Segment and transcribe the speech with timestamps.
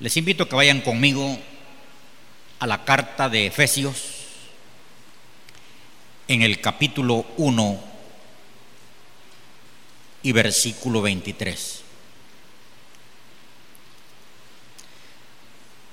[0.00, 1.38] Les invito a que vayan conmigo
[2.58, 4.24] a la carta de Efesios
[6.26, 7.80] en el capítulo 1
[10.22, 11.82] y versículo 23.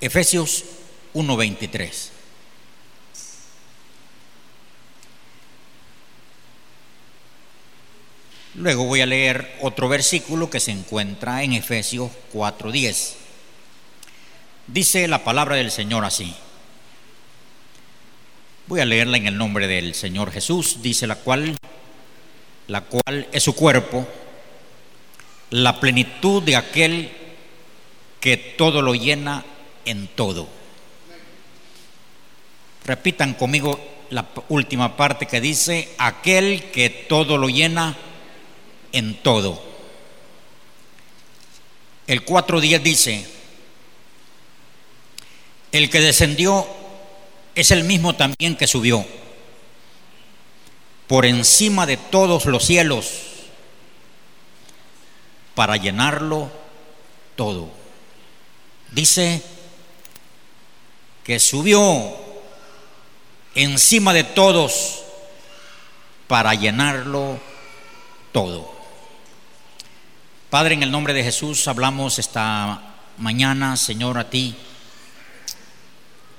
[0.00, 0.64] Efesios
[1.12, 2.12] 1:23.
[8.54, 13.27] Luego voy a leer otro versículo que se encuentra en Efesios 4:10.
[14.68, 16.34] Dice la palabra del Señor así.
[18.66, 21.56] Voy a leerla en el nombre del Señor Jesús, dice la cual
[22.66, 24.06] la cual es su cuerpo,
[25.50, 27.10] la plenitud de aquel
[28.20, 29.42] que todo lo llena
[29.86, 30.46] en todo.
[32.84, 37.96] Repitan conmigo la última parte que dice, aquel que todo lo llena
[38.92, 39.62] en todo.
[42.06, 43.37] El 4.10 dice,
[45.72, 46.66] el que descendió
[47.54, 49.04] es el mismo también que subió
[51.08, 53.10] por encima de todos los cielos
[55.54, 56.50] para llenarlo
[57.34, 57.70] todo.
[58.92, 59.42] Dice
[61.24, 62.16] que subió
[63.54, 65.02] encima de todos
[66.28, 67.40] para llenarlo
[68.30, 68.70] todo.
[70.50, 74.54] Padre, en el nombre de Jesús hablamos esta mañana, Señor, a ti.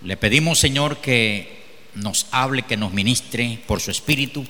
[0.01, 4.45] Le pedimos, Señor, que nos hable, que nos ministre por su espíritu.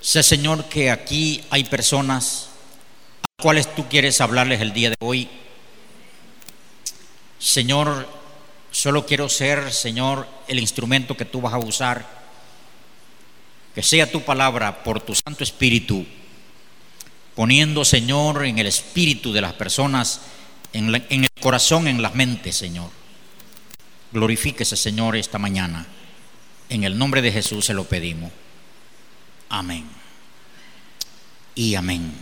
[0.00, 4.96] Sé, Señor, que aquí hay personas a las cuales tú quieres hablarles el día de
[5.00, 5.28] hoy.
[7.38, 8.08] Señor,
[8.70, 12.20] solo quiero ser, Señor, el instrumento que tú vas a usar.
[13.74, 16.06] Que sea tu palabra por tu Santo Espíritu
[17.40, 20.20] poniendo, Señor, en el espíritu de las personas,
[20.74, 22.90] en, el corazón, en las mentes, Señor.
[24.12, 25.86] Glorifíquese, Señor, esta mañana.
[26.68, 28.32] En el nombre de Jesús se lo pedimos.
[29.48, 29.88] Amén.
[31.54, 32.12] Y amén.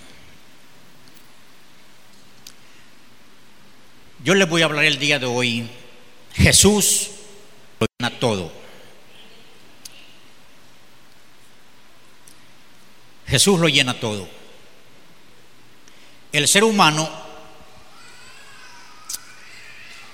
[4.25, 5.69] Yo les voy a hablar el día de hoy.
[6.35, 7.11] Jesús
[7.79, 8.53] lo llena todo.
[13.27, 14.29] Jesús lo llena todo.
[16.33, 17.09] El ser humano,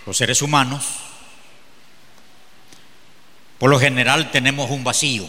[0.06, 0.84] los seres humanos,
[3.64, 5.26] por lo general tenemos un vacío.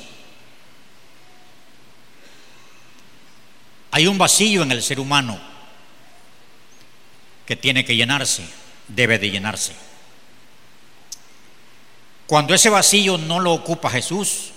[3.92, 5.40] Hay un vacío en el ser humano
[7.46, 8.46] que tiene que llenarse,
[8.90, 9.74] debe de llenarse.
[12.28, 14.52] Cuando ese vacío no lo ocupa Jesús,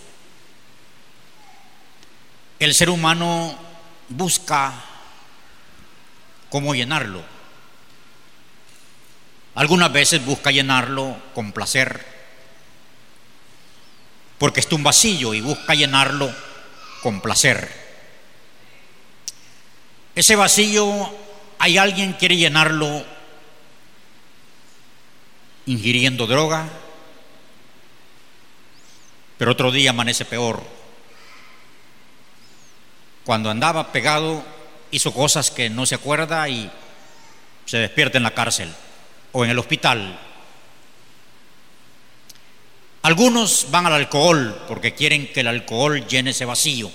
[2.59, 3.57] el ser humano
[4.09, 4.75] busca
[6.51, 7.23] cómo llenarlo.
[9.55, 12.18] Algunas veces busca llenarlo con placer,
[14.39, 16.33] porque está un vacío y busca llenarlo
[17.03, 17.71] con placer.
[20.15, 21.11] Ese vacío,
[21.59, 23.05] hay alguien que quiere llenarlo
[25.67, 26.69] ingiriendo droga,
[29.37, 30.63] pero otro día amanece peor.
[33.25, 34.45] Cuando andaba pegado
[34.91, 36.71] hizo cosas que no se acuerda y
[37.67, 38.73] se despierta en la cárcel
[39.33, 40.19] o en el hospital.
[43.09, 46.91] Algunos van al alcohol porque quieren que el alcohol llene ese vacío.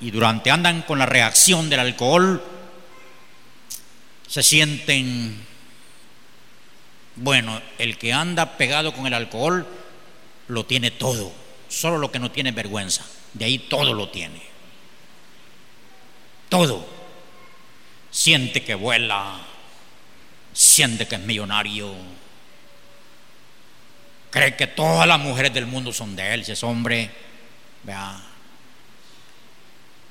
[0.00, 2.42] Y durante andan con la reacción del alcohol,
[4.26, 5.46] se sienten,
[7.14, 9.64] bueno, el que anda pegado con el alcohol
[10.48, 11.30] lo tiene todo,
[11.68, 14.42] solo lo que no tiene vergüenza, de ahí todo lo tiene
[16.48, 16.84] todo.
[18.10, 19.42] Siente que vuela,
[20.52, 21.94] siente que es millonario,
[24.32, 27.10] cree que todas las mujeres del mundo son de él, si es hombre,
[27.84, 28.20] vea.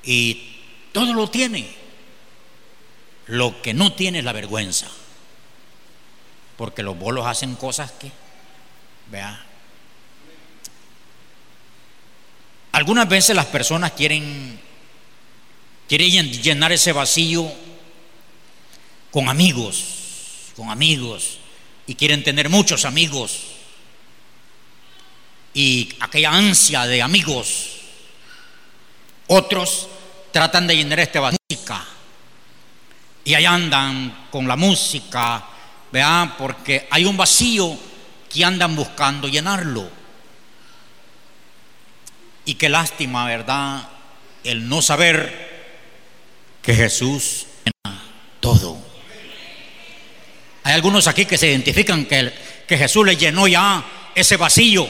[0.04, 0.56] Y
[0.94, 1.76] todo lo tiene.
[3.26, 4.88] Lo que no tiene es la vergüenza.
[6.56, 8.12] Porque los bolos hacen cosas que,
[9.10, 9.44] vea.
[12.74, 14.60] Algunas veces las personas quieren
[15.90, 17.52] quieren llenar ese vacío
[19.12, 19.84] con amigos,
[20.56, 21.40] con amigos,
[21.86, 23.61] y quieren tener muchos amigos.
[25.54, 27.78] Y aquella ansia de amigos.
[29.28, 29.88] Otros
[30.32, 31.42] tratan de llenar este vacío.
[33.24, 35.44] Y ahí andan con la música,
[35.92, 37.78] vean, porque hay un vacío
[38.30, 39.90] que andan buscando llenarlo.
[42.46, 43.88] Y qué lástima, ¿verdad?
[44.44, 45.52] El no saber
[46.64, 48.02] que Jesús llena
[48.40, 48.80] todo.
[50.64, 52.34] Hay algunos aquí que se identifican que,
[52.68, 53.84] que Jesús le llenó ya
[54.16, 54.88] ese vacío,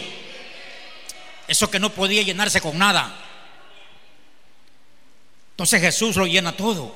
[1.52, 3.14] eso que no podía llenarse con nada.
[5.52, 6.96] Entonces Jesús lo llena todo.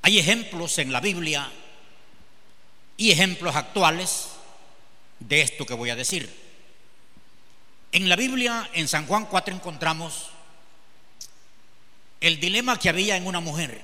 [0.00, 1.52] Hay ejemplos en la Biblia
[2.96, 4.30] y ejemplos actuales
[5.20, 6.34] de esto que voy a decir.
[7.92, 10.28] En la Biblia, en San Juan 4, encontramos
[12.22, 13.82] el dilema que había en una mujer.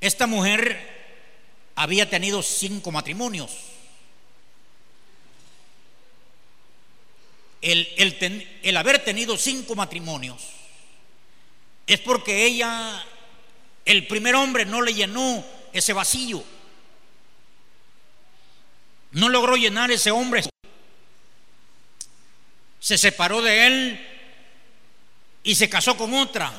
[0.00, 0.94] Esta mujer
[1.74, 3.75] había tenido cinco matrimonios.
[7.62, 7.88] El,
[8.62, 10.42] el, haber tenido cinco matrimonios
[11.86, 13.04] es porque ella,
[13.84, 16.42] el primer hombre no le llenó ese vacío.
[19.12, 20.42] No logró llenar ese hombre.
[22.78, 24.06] Se separó de él
[25.42, 26.52] y se casó con otra.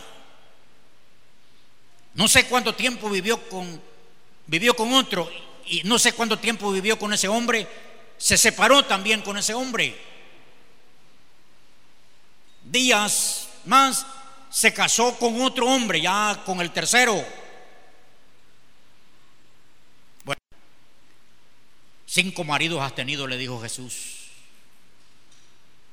[2.15, 3.81] No sé cuánto tiempo vivió con
[4.47, 5.29] vivió con otro
[5.67, 7.67] y no sé cuánto tiempo vivió con ese hombre,
[8.17, 9.95] se separó también con ese hombre.
[12.71, 14.05] Días más
[14.49, 17.23] se casó con otro hombre, ya con el tercero.
[20.23, 20.41] Bueno,
[22.05, 24.27] cinco maridos has tenido, le dijo Jesús.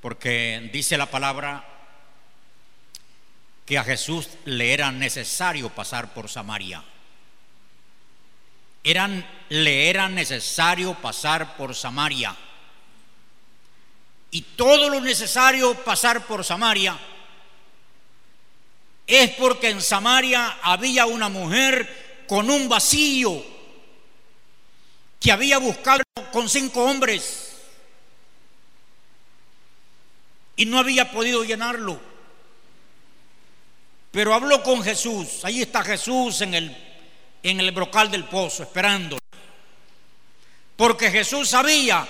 [0.00, 1.66] Porque dice la palabra
[3.64, 6.84] que a Jesús le era necesario pasar por Samaria
[8.84, 12.36] eran, le era necesario pasar por Samaria.
[14.34, 16.98] Y todo lo necesario pasar por Samaria
[19.06, 23.44] es porque en Samaria había una mujer con un vacío
[25.20, 26.02] que había buscado
[26.32, 27.52] con cinco hombres
[30.56, 32.00] y no había podido llenarlo.
[34.10, 35.44] Pero habló con Jesús.
[35.44, 36.76] Ahí está Jesús en el
[37.40, 39.16] en el brocal del pozo esperando.
[40.74, 42.04] Porque Jesús sabía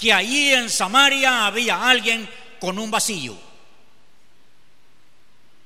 [0.00, 2.26] que allí en Samaria había alguien
[2.58, 3.36] con un vacío.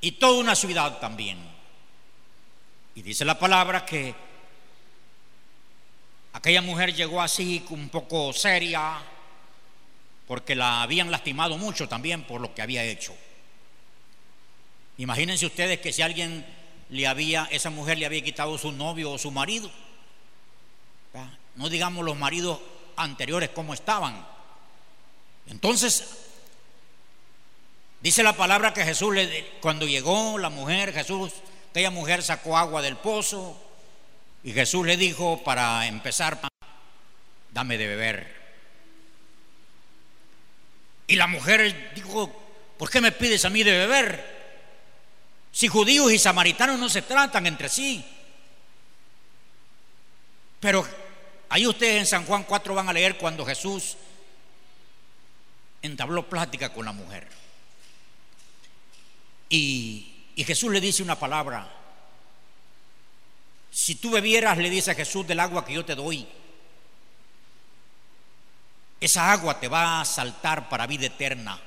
[0.00, 1.38] Y toda una ciudad también.
[2.96, 4.12] Y dice la palabra que
[6.32, 9.00] aquella mujer llegó así un poco seria
[10.26, 13.14] porque la habían lastimado mucho también por lo que había hecho.
[14.98, 16.44] Imagínense ustedes que si alguien
[16.90, 19.70] le había, esa mujer le había quitado su novio o su marido.
[21.54, 22.58] No digamos los maridos
[22.96, 24.26] anteriores como estaban.
[25.46, 26.04] Entonces,
[28.00, 31.32] dice la palabra que Jesús, le, cuando llegó la mujer, Jesús,
[31.70, 33.60] aquella mujer sacó agua del pozo
[34.42, 36.38] y Jesús le dijo para empezar,
[37.50, 38.44] dame de beber.
[41.06, 42.30] Y la mujer dijo,
[42.78, 44.34] ¿por qué me pides a mí de beber?
[45.52, 48.04] Si judíos y samaritanos no se tratan entre sí.
[50.60, 50.86] Pero
[51.54, 53.96] ahí ustedes en San Juan 4 van a leer cuando Jesús
[55.82, 57.28] entabló plática con la mujer.
[59.48, 61.72] Y, y Jesús le dice una palabra.
[63.70, 66.26] Si tú bebieras, le dice a Jesús, del agua que yo te doy,
[68.98, 71.60] esa agua te va a saltar para vida eterna.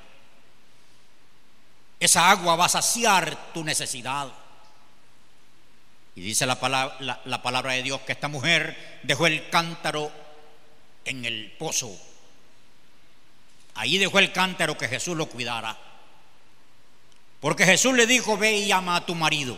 [1.98, 4.30] Esa agua va a saciar tu necesidad.
[6.18, 10.10] Y dice la palabra, la, palabra de Dios que esta mujer dejó el cántaro
[11.04, 11.96] en el pozo.
[13.76, 15.78] Ahí dejó el cántaro que Jesús lo cuidara.
[17.38, 19.56] Porque Jesús le dijo, ve y llama a tu marido.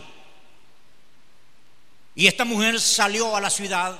[2.13, 3.99] Y esta mujer salió a la ciudad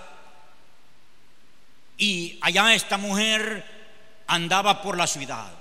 [1.97, 3.65] y allá esta mujer
[4.27, 5.51] andaba por la ciudad.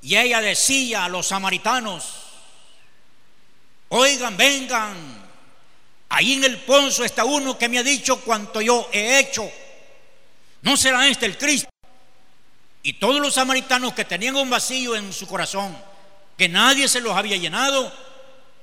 [0.00, 2.22] Y ella decía a los samaritanos,
[3.90, 5.05] oigan, vengan,
[6.16, 9.50] ahí en el pozo está uno que me ha dicho cuanto yo he hecho.
[10.62, 11.68] ¿No será este el Cristo?
[12.82, 15.76] Y todos los samaritanos que tenían un vacío en su corazón,
[16.38, 17.92] que nadie se los había llenado,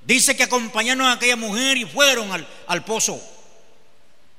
[0.04, 3.22] dice que acompañaron a aquella mujer y fueron al, al pozo.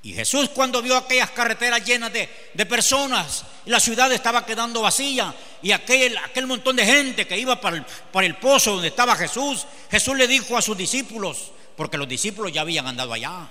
[0.02, 5.32] Y Jesús cuando vio aquellas carreteras llenas de, personas, y la ciudad estaba quedando vacía,
[5.62, 9.66] y aquel, aquel montón de gente que iba para para el pozo donde estaba Jesús,
[9.88, 13.48] Jesús le dijo a sus discípulos, porque los discípulos ya habían andado allá,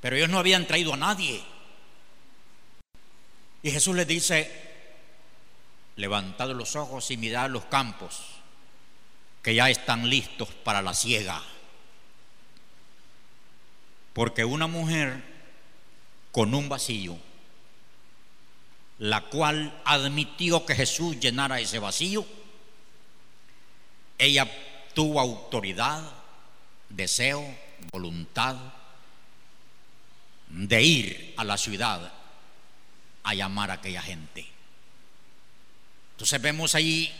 [0.00, 1.42] pero ellos no habían traído a nadie.
[3.62, 4.50] Y Jesús les dice,
[5.96, 8.20] levantad los ojos y mirad los campos,
[9.42, 11.42] que ya están listos para la siega.
[14.12, 15.22] Porque una mujer
[16.32, 17.18] con un vacío,
[18.98, 22.24] la cual admitió que Jesús llenara ese vacío,
[24.18, 24.50] ella
[24.94, 26.02] tuvo autoridad,
[26.90, 27.42] deseo,
[27.92, 28.56] voluntad
[30.48, 32.12] de ir a la ciudad
[33.22, 34.46] a llamar a aquella gente.
[36.12, 37.12] Entonces vemos ahí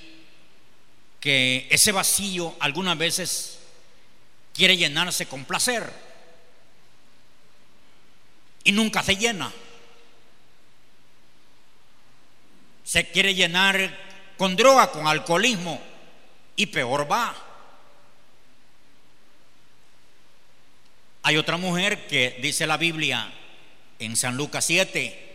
[1.21, 3.59] que ese vacío algunas veces
[4.53, 5.91] quiere llenarse con placer
[8.65, 9.53] y nunca se llena.
[12.85, 13.97] Se quiere llenar
[14.37, 15.81] con droga, con alcoholismo
[16.57, 17.50] y peor va.
[21.23, 23.31] Hay otra mujer que dice la Biblia
[23.99, 25.29] en San Lucas 7,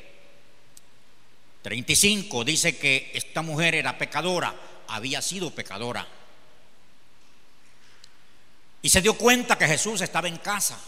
[1.62, 4.56] 35, dice que esta mujer era pecadora,
[4.88, 6.08] había sido pecadora.
[8.82, 10.80] Y se dio cuenta que Jesús estaba en casa.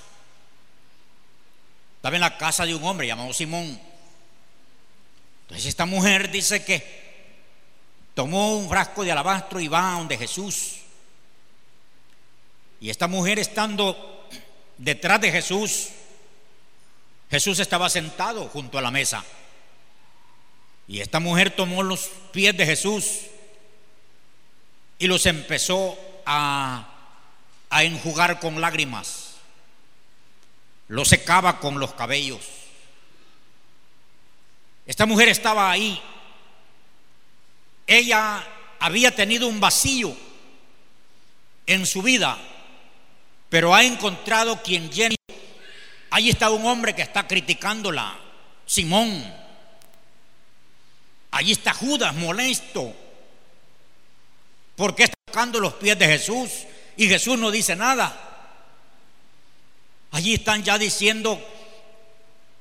[1.95, 3.79] Estaba en la casa de un hombre llamado Simón.
[5.41, 7.07] Entonces esta mujer dice que
[8.13, 10.75] tomó un frasco de alabastro y va a donde Jesús.
[12.79, 14.16] Y esta mujer estando
[14.77, 15.89] detrás de Jesús,
[17.29, 19.23] Jesús estaba sentado junto a la mesa.
[20.87, 23.21] Y esta mujer tomó los pies de Jesús
[24.99, 26.93] y los empezó a,
[27.69, 29.35] enjugar con lágrimas.
[30.87, 32.45] Los secaba con los cabellos.
[34.85, 36.01] Esta mujer estaba ahí.
[37.85, 38.45] Ella
[38.79, 40.15] había tenido un vacío
[41.65, 42.37] en su vida,
[43.49, 45.15] pero ha encontrado quien llene.
[46.09, 48.17] Ahí está un hombre que está criticándola,
[48.65, 49.23] Simón.
[51.31, 52.93] Allí está Judas molesto.
[54.75, 56.49] porque está tocando los pies de Jesús?
[56.97, 58.23] Y Jesús no dice nada.
[60.11, 61.39] Allí están ya diciendo,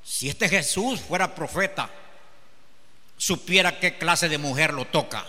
[0.03, 1.89] si este Jesús fuera profeta,
[3.17, 5.25] supiera qué clase de mujer lo toca.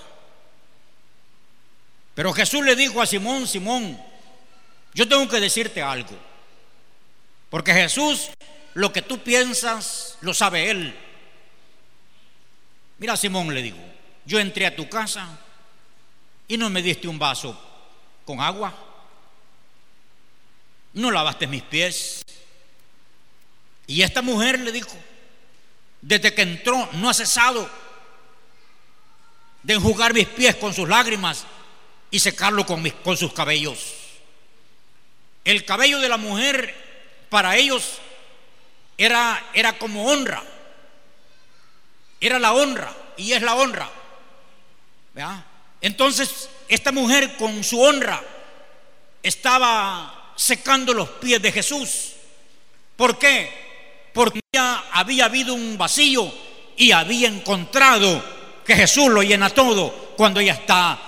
[2.15, 4.01] Pero Jesús le dijo a Simón, Simón,
[4.99, 6.11] yo tengo que decirte algo.
[7.51, 8.31] Porque Jesús,
[8.75, 10.93] lo que tú piensas, lo sabe Él.
[12.99, 13.79] Mira, Simón le digo,
[14.25, 15.39] yo entré a tu casa
[16.49, 17.57] y no me diste un vaso
[18.25, 18.75] con agua.
[20.95, 22.25] No lavaste mis pies.
[23.87, 24.97] Y esta mujer le dijo,
[26.01, 27.71] desde que entró no ha cesado
[29.63, 31.45] de enjugar mis pies con sus lágrimas
[32.11, 34.08] y secarlo con, mis, con sus cabellos.
[35.49, 36.75] El cabello de la mujer
[37.31, 38.01] para ellos
[38.99, 40.43] era, era como honra.
[42.21, 43.89] Era la honra y es la honra.
[45.81, 48.23] Entonces, esta mujer con su honra
[49.23, 52.13] estaba secando los pies de Jesús.
[52.95, 54.11] ¿Por qué?
[54.13, 56.31] Porque ya había habido un vacío
[56.77, 58.23] y había encontrado
[58.67, 60.99] que Jesús lo llena todo cuando ella está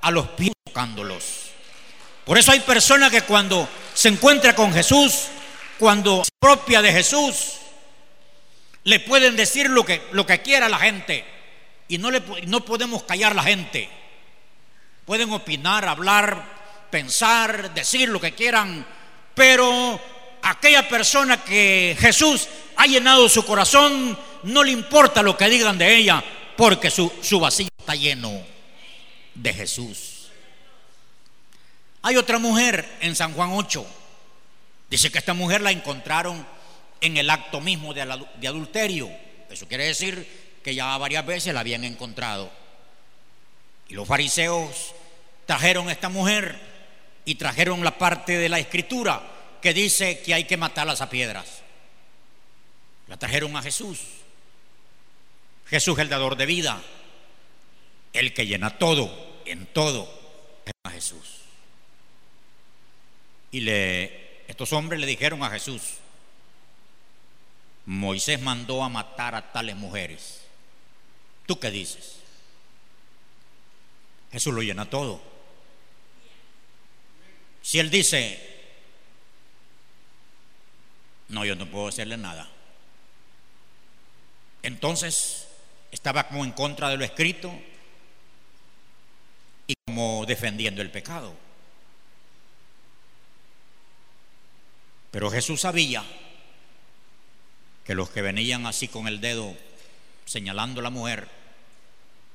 [0.00, 1.45] a los pies tocándolos.
[2.26, 5.28] Por eso hay personas que cuando se encuentra con Jesús,
[5.78, 7.52] cuando se propia de Jesús,
[8.82, 11.24] le pueden decir lo que, lo que quiera la gente
[11.86, 13.88] y no, le, no podemos callar la gente.
[15.04, 16.42] Pueden opinar, hablar,
[16.90, 18.84] pensar, decir lo que quieran,
[19.32, 20.00] pero
[20.42, 25.94] aquella persona que Jesús ha llenado su corazón, no le importa lo que digan de
[25.94, 26.24] ella,
[26.56, 28.32] porque su, su vacío está lleno
[29.32, 30.15] de Jesús.
[32.06, 33.84] Hay otra mujer en San Juan 8.
[34.88, 36.46] Dice que esta mujer la encontraron
[37.00, 39.10] en el acto mismo de, adulterio.
[39.50, 42.48] Eso quiere decir que ya varias veces la habían encontrado.
[43.88, 44.94] Y los fariseos
[45.46, 46.56] trajeron a esta mujer
[47.24, 49.20] y trajeron la parte de la escritura
[49.60, 51.62] que dice que hay que matarlas a piedras.
[53.08, 53.98] La trajeron a Jesús.
[55.66, 56.80] Jesús el dador de vida,
[58.12, 60.08] el que llena todo, en todo,
[60.84, 61.35] a Jesús.
[63.50, 65.82] Y le, estos hombres le dijeron a Jesús,
[67.86, 70.42] Moisés mandó a matar a tales mujeres.
[71.46, 72.16] ¿Tú qué dices?
[74.32, 75.22] Jesús lo llena todo.
[77.62, 78.38] Si él dice,
[81.28, 82.48] no, yo no puedo hacerle nada.
[84.62, 85.48] Entonces
[85.92, 87.52] estaba como en contra de lo escrito
[89.66, 91.45] y como defendiendo el pecado.
[95.16, 96.04] Pero Jesús sabía
[97.86, 99.56] que los que venían así con el dedo
[100.26, 101.26] señalando a la mujer,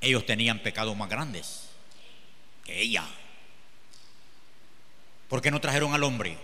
[0.00, 1.68] ellos tenían pecados más grandes
[2.64, 3.04] que ella.
[5.28, 6.36] ¿Por qué no trajeron al hombre?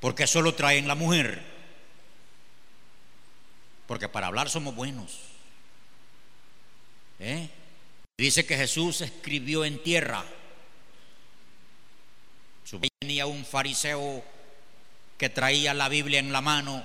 [0.00, 1.44] Porque solo traen la mujer.
[3.86, 5.18] Porque para hablar somos buenos.
[7.18, 7.50] ¿Eh?
[8.16, 10.24] Dice que Jesús escribió en tierra.
[12.78, 14.22] Venía un fariseo
[15.18, 16.84] que traía la Biblia en la mano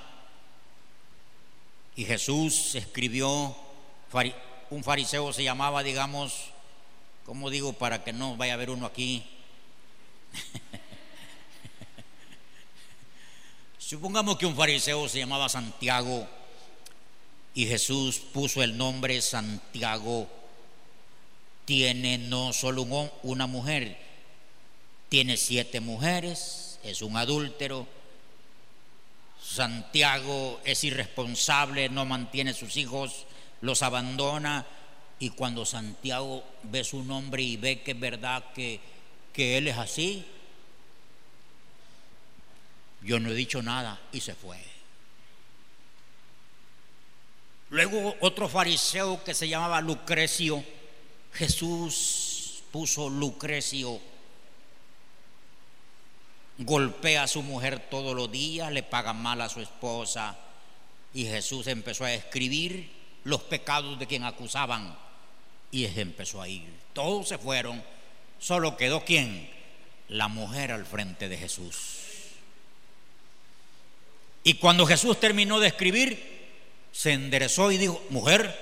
[1.96, 3.56] y Jesús escribió,
[4.70, 6.34] un fariseo se llamaba, digamos,
[7.26, 9.26] ¿cómo digo para que no vaya a haber uno aquí?
[13.78, 16.28] Supongamos que un fariseo se llamaba Santiago
[17.54, 20.28] y Jesús puso el nombre Santiago.
[21.64, 22.82] Tiene no solo
[23.24, 24.05] una mujer,
[25.16, 27.88] tiene siete mujeres, es un adúltero.
[29.42, 33.26] Santiago es irresponsable, no mantiene sus hijos,
[33.62, 34.66] los abandona.
[35.18, 38.82] Y cuando Santiago ve su nombre y ve que es verdad que,
[39.32, 40.26] que él es así,
[43.02, 44.62] yo no he dicho nada y se fue.
[47.70, 50.62] Luego otro fariseo que se llamaba Lucrecio,
[51.32, 54.02] Jesús puso Lucrecio,
[56.58, 60.38] golpea a su mujer todos los días, le paga mal a su esposa
[61.14, 62.92] y Jesús empezó a escribir
[63.24, 64.98] los pecados de quien acusaban
[65.72, 66.72] y empezó a ir.
[66.94, 67.84] Todos se fueron,
[68.40, 69.50] solo quedó quién?
[70.10, 72.00] La mujer al frente de Jesús.
[74.44, 76.36] Y cuando Jesús terminó de escribir,
[76.92, 78.56] se enderezó y dijo, mujer,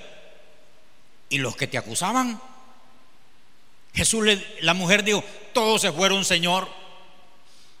[1.28, 2.40] ¿y los que te acusaban?
[3.94, 5.22] Jesús, le, la mujer dijo,
[5.52, 6.68] todos se fueron, Señor.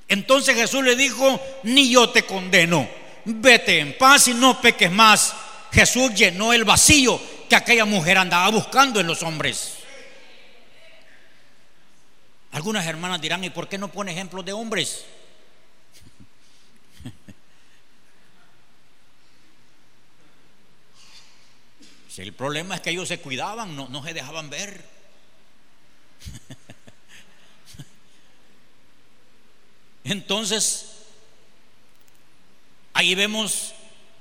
[0.08, 2.88] Entonces Jesús le dijo, ni yo te condeno,
[3.24, 5.34] vete en paz y no peques más.
[5.72, 9.78] Jesús llenó el vacío que aquella mujer andaba buscando en los hombres.
[12.52, 15.04] Algunas hermanas dirán, ¿y por qué no pone ejemplos de hombres?
[22.18, 24.84] el problema es que ellos se cuidaban, no, no se dejaban ver.
[30.04, 30.86] Entonces,
[32.92, 33.74] ahí vemos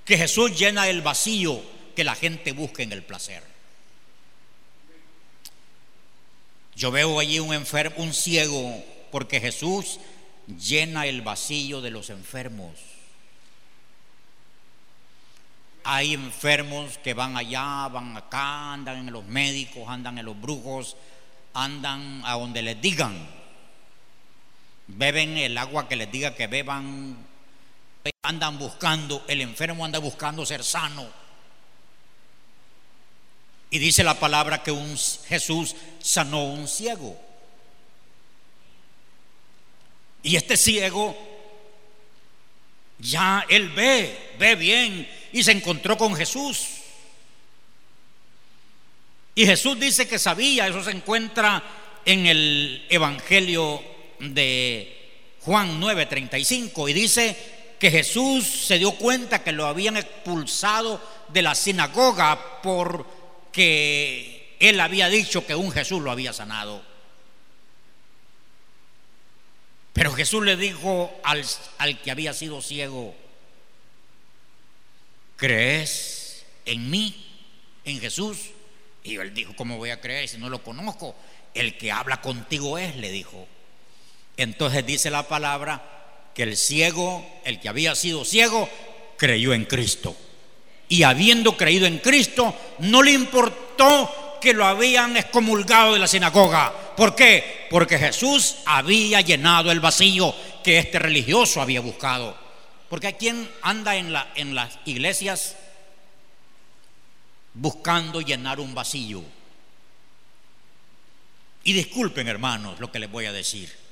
[0.06, 1.62] que Jesús llena el vacío
[1.96, 3.44] que la gente busca en el placer.
[6.76, 10.00] Yo veo allí un enfermo, un ciego, porque Jesús
[10.48, 12.74] llena el vacío de los enfermos.
[15.84, 20.96] Hay enfermos que van allá, van acá, andan en los médicos, andan en los brujos,
[21.54, 23.43] andan a donde les digan.
[24.88, 27.18] Beben el agua que les diga que beban.
[28.26, 31.08] Andan buscando, el enfermo anda buscando ser sano.
[33.70, 37.20] Y dice la palabra que un Jesús sanó un ciego.
[40.22, 41.18] Y este ciego
[43.00, 46.68] ya él ve, ve bien y se encontró con Jesús.
[49.36, 51.64] Y Jesús dice que sabía, eso se encuentra
[52.06, 53.84] en el Evangelio
[54.24, 57.38] de Juan 9:35 y dice
[57.80, 65.10] que Jesús se dio cuenta que lo habían expulsado de la sinagoga porque él había
[65.10, 66.82] dicho que un Jesús lo había sanado.
[69.92, 71.46] Pero Jesús le dijo al,
[71.78, 73.14] al que había sido ciego,
[75.36, 77.28] ¿crees en mí,
[77.84, 78.52] en Jesús?
[79.04, 81.16] Y él dijo, ¿cómo voy a creer si no lo conozco?
[81.54, 83.48] El que habla contigo es, le dijo.
[84.38, 85.94] Entonces dice la palabra
[86.34, 88.68] que el ciego, el que había sido ciego,
[89.18, 90.16] creyó en Cristo.
[90.90, 96.74] Y habiendo creído en Cristo, no le importó que lo habían excomulgado de la sinagoga.
[96.98, 97.68] ¿Por qué?
[97.70, 102.38] Porque Jesús había llenado el vacío que este religioso había buscado.
[102.90, 105.56] Porque hay quien anda en, en las iglesias
[107.54, 109.24] buscando llenar un vacío.
[111.64, 113.83] Y disculpen hermanos lo que les voy a decir.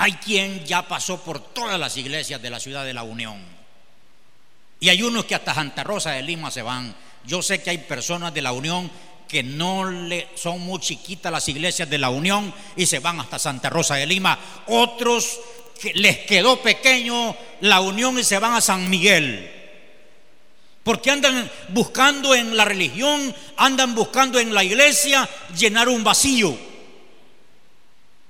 [0.00, 3.38] Hay quien ya pasó por todas las iglesias de la ciudad de la Unión.
[4.80, 6.96] Y hay unos que hasta Santa Rosa de Lima se van.
[7.26, 8.90] Yo sé que hay personas de la Unión
[9.28, 13.38] que no le son muy chiquitas las iglesias de la Unión y se van hasta
[13.38, 14.38] Santa Rosa de Lima.
[14.68, 15.38] Otros
[15.92, 19.52] les quedó pequeño la unión y se van a San Miguel.
[20.82, 26.56] Porque andan buscando en la religión, andan buscando en la iglesia llenar un vacío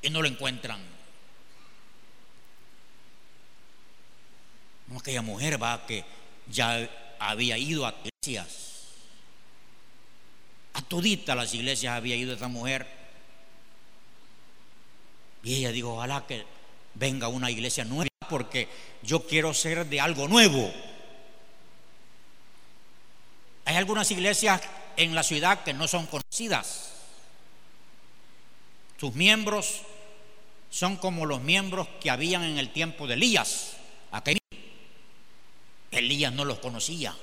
[0.02, 0.89] y no lo encuentran.
[4.90, 6.04] No, aquella mujer va que
[6.50, 8.66] ya había ido a iglesias.
[10.74, 12.86] A todita las iglesias había ido esa mujer.
[15.42, 16.44] Y ella dijo, ojalá que
[16.94, 18.68] venga una iglesia nueva porque
[19.02, 20.72] yo quiero ser de algo nuevo.
[23.64, 24.60] Hay algunas iglesias
[24.96, 26.92] en la ciudad que no son conocidas.
[28.98, 29.82] Sus miembros
[30.70, 33.76] son como los miembros que habían en el tiempo de Elías.
[35.90, 37.14] Elías no los conocía.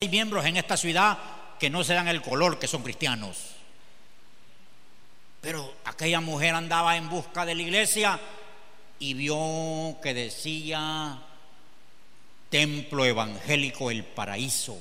[0.00, 1.18] Hay miembros en esta ciudad
[1.58, 3.36] que no se dan el color, que son cristianos.
[5.40, 8.20] Pero aquella mujer andaba en busca de la iglesia
[8.98, 11.20] y vio que decía
[12.50, 14.78] Templo Evangélico El Paraíso.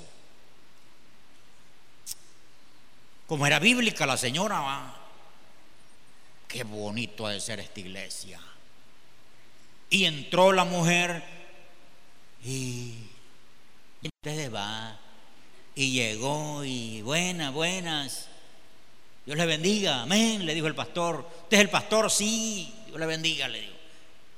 [3.27, 4.95] Como era bíblica la señora,
[6.47, 8.39] qué bonito ha de ser esta iglesia.
[9.89, 11.36] Y entró la mujer
[12.43, 12.93] y
[14.03, 14.99] ustedes va
[15.77, 18.27] y llegó y buenas, buenas.
[19.27, 21.29] Dios le bendiga, amén, le dijo el pastor.
[21.43, 22.09] ¿Usted es el pastor?
[22.09, 23.73] Sí, Dios le bendiga, le dijo.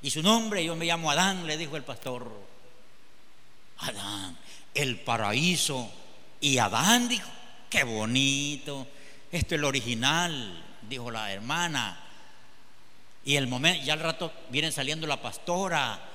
[0.01, 2.29] Y su nombre, yo me llamo Adán, le dijo el pastor.
[3.77, 4.37] Adán,
[4.73, 5.89] el paraíso.
[6.41, 7.29] Y Adán dijo,
[7.69, 8.85] qué bonito,
[9.31, 12.03] esto es el original, dijo la hermana.
[13.23, 16.08] Y el momento, ya al rato viene saliendo la pastora.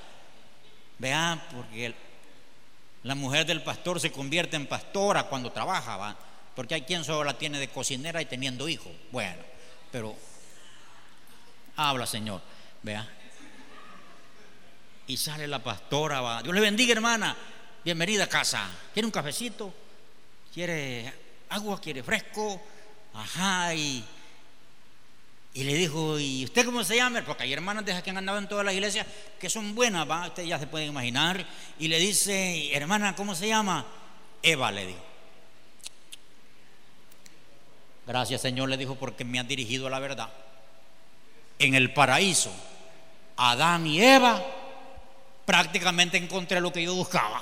[0.99, 1.95] Vean, porque
[3.03, 6.17] la mujer del pastor se convierte en pastora cuando trabaja, ¿va?
[6.55, 8.93] Porque hay quien solo la tiene de cocinera y teniendo hijos.
[9.11, 9.43] Bueno,
[9.91, 10.17] pero
[11.77, 12.41] habla, Señor.
[12.83, 13.09] Vea.
[15.07, 16.43] Y sale la pastora, va.
[16.43, 17.37] Dios le bendiga, hermana.
[17.85, 18.71] Bienvenida a casa.
[18.93, 19.75] ¿Quiere un cafecito?
[20.53, 21.13] ¿Quiere
[21.51, 21.81] agua?
[21.81, 22.63] ¿Quiere fresco?
[23.13, 24.05] Ajá, y
[25.57, 27.23] y le dijo, ¿y usted cómo se llama?
[27.25, 29.07] Porque hay hermanas de que han andado en todas las iglesias
[29.39, 30.27] que son buenas, ¿va?
[30.27, 31.47] Usted ya se puede imaginar.
[31.79, 33.87] Y le dice, hermana, ¿cómo se llama?
[34.43, 35.05] Eva, le dijo.
[38.05, 40.29] Gracias, Señor, le dijo, porque me ha dirigido a la verdad.
[41.61, 42.53] En el paraíso,
[43.37, 44.45] Adán y Eva,
[45.45, 47.41] prácticamente encontré lo que yo buscaba.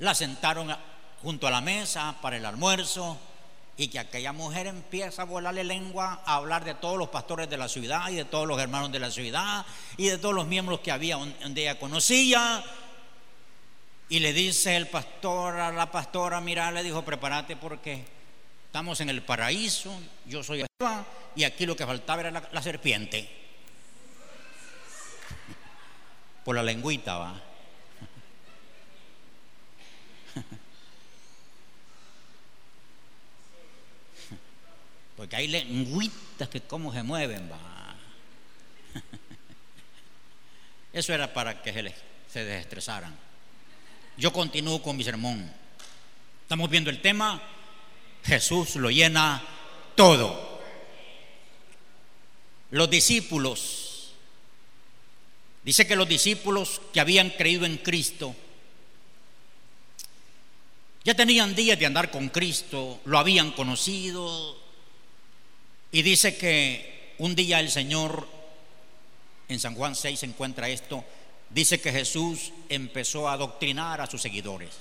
[0.00, 0.76] La sentaron
[1.22, 3.16] junto a la mesa para el almuerzo
[3.78, 7.58] y que aquella mujer empieza a volarle lengua a hablar de todos los pastores de
[7.58, 10.80] la ciudad y de todos los hermanos de la ciudad y de todos los miembros
[10.80, 12.64] que había donde ella conocía.
[14.08, 18.04] Y le dice el pastor a la pastora, mira, le dijo, prepárate porque
[18.66, 19.92] estamos en el paraíso,
[20.26, 23.28] yo soy Eva y aquí lo que faltaba era la, serpiente.
[26.44, 27.42] Por la lengüita va.
[35.16, 37.96] Porque hay lengüitas que cómo se mueven, va.
[40.92, 41.94] Eso era para que se,
[42.32, 43.16] se desestresaran.
[44.16, 45.52] Yo continúo con mi sermón.
[46.42, 47.42] Estamos viendo el tema.
[48.24, 49.42] Jesús lo llena
[49.94, 50.60] todo.
[52.70, 54.12] Los discípulos.
[55.64, 58.34] Dice que los discípulos que habían creído en Cristo
[61.06, 64.58] ya tenían días de andar con Cristo, lo habían conocido,
[65.96, 68.28] y dice que un día el Señor,
[69.48, 71.02] en San Juan 6 se encuentra esto,
[71.48, 74.76] dice que Jesús empezó a adoctrinar a sus seguidores.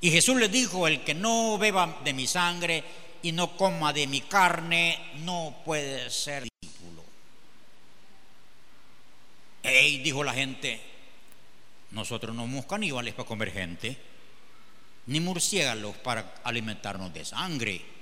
[0.00, 2.82] Y Jesús les dijo, el que no beba de mi sangre
[3.22, 7.04] y no coma de mi carne, no puede ser discípulo.
[9.62, 10.80] Ey, dijo la gente,
[11.92, 13.96] nosotros no somos caníbales para comer gente,
[15.06, 17.99] ni murciélagos para alimentarnos de sangre.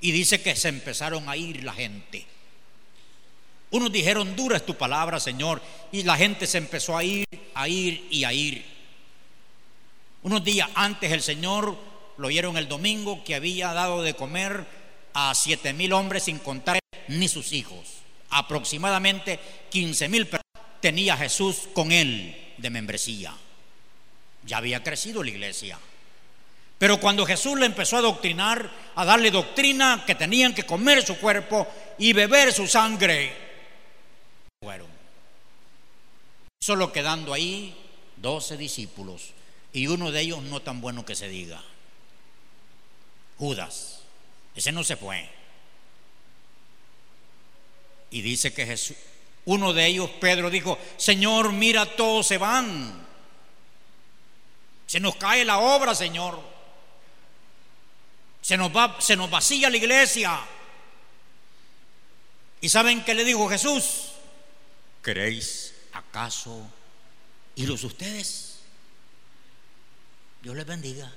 [0.00, 2.24] Y dice que se empezaron a ir la gente.
[3.70, 5.60] Unos dijeron, dura es tu palabra, Señor.
[5.92, 8.64] Y la gente se empezó a ir, a ir y a ir.
[10.22, 11.76] Unos días antes el Señor,
[12.16, 14.66] lo oyeron el domingo, que había dado de comer
[15.14, 17.98] a siete mil hombres sin contar ni sus hijos.
[18.30, 23.34] Aproximadamente 15 mil personas tenía Jesús con él de membresía.
[24.44, 25.78] Ya había crecido la iglesia.
[26.78, 31.18] Pero cuando Jesús le empezó a doctrinar, a darle doctrina que tenían que comer su
[31.18, 31.66] cuerpo
[31.98, 33.36] y beber su sangre,
[34.62, 34.88] fueron.
[36.60, 37.76] Solo quedando ahí
[38.16, 39.32] doce discípulos
[39.72, 41.62] y uno de ellos no tan bueno que se diga.
[43.38, 44.02] Judas,
[44.54, 45.28] ese no se fue.
[48.10, 48.96] Y dice que Jesús,
[49.44, 53.06] uno de ellos, Pedro, dijo, Señor, mira, todos se van.
[54.86, 56.57] Se nos cae la obra, Señor.
[58.40, 60.40] Se nos, va, se nos vacía la iglesia.
[62.60, 64.12] ¿Y saben qué le dijo Jesús?
[65.02, 66.66] ¿Queréis acaso
[67.56, 68.58] iros ustedes?
[70.42, 71.12] Dios les bendiga.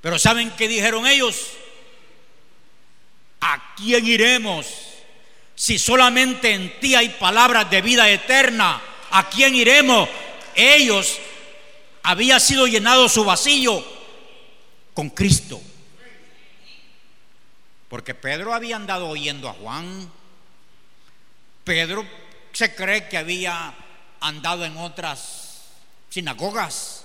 [0.00, 1.48] Pero ¿saben qué dijeron ellos?
[3.40, 4.66] ¿A quién iremos?
[5.54, 10.08] Si solamente en ti hay palabras de vida eterna, ¿a quién iremos?
[10.54, 11.18] Ellos
[12.02, 13.84] había sido llenado su vacío
[14.94, 15.60] con Cristo.
[17.90, 20.08] Porque Pedro había andado oyendo a Juan.
[21.64, 22.06] Pedro
[22.52, 23.74] se cree que había
[24.20, 25.64] andado en otras
[26.08, 27.04] sinagogas,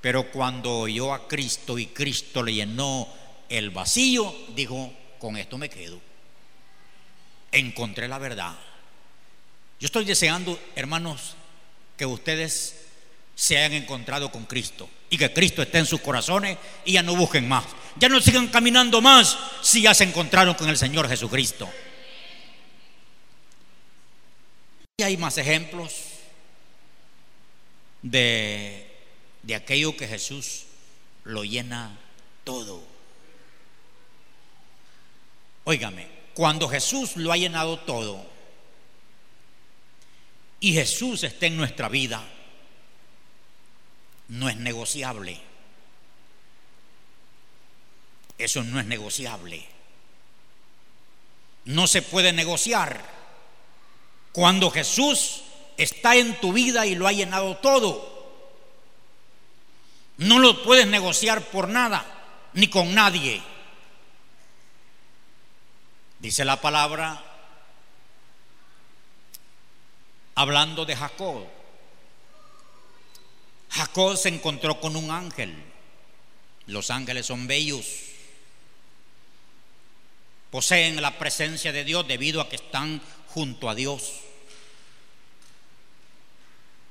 [0.00, 3.06] pero cuando oyó a Cristo y Cristo le llenó
[3.50, 6.00] el vacío, dijo, con esto me quedo.
[7.52, 8.58] Encontré la verdad.
[9.78, 11.36] Yo estoy deseando, hermanos,
[11.98, 12.86] que ustedes
[13.34, 17.14] se hayan encontrado con Cristo y que Cristo esté en sus corazones y ya no
[17.14, 17.66] busquen más.
[17.96, 21.70] Ya no sigan caminando más si ya se encontraron con el Señor Jesucristo.
[24.96, 25.92] Y hay más ejemplos
[28.00, 28.90] de,
[29.42, 30.62] de aquello que Jesús
[31.24, 31.94] lo llena
[32.42, 32.82] todo.
[35.64, 38.24] Óigame, cuando Jesús lo ha llenado todo
[40.58, 42.26] y Jesús está en nuestra vida,
[44.32, 45.38] no es negociable.
[48.38, 49.62] Eso no es negociable.
[51.66, 52.98] No se puede negociar.
[54.32, 55.42] Cuando Jesús
[55.76, 58.10] está en tu vida y lo ha llenado todo,
[60.16, 62.02] no lo puedes negociar por nada,
[62.54, 63.42] ni con nadie.
[66.20, 67.22] Dice la palabra,
[70.34, 71.61] hablando de Jacob,
[73.72, 75.54] Jacob se encontró con un ángel.
[76.66, 77.86] Los ángeles son bellos.
[80.50, 84.20] Poseen la presencia de Dios debido a que están junto a Dios.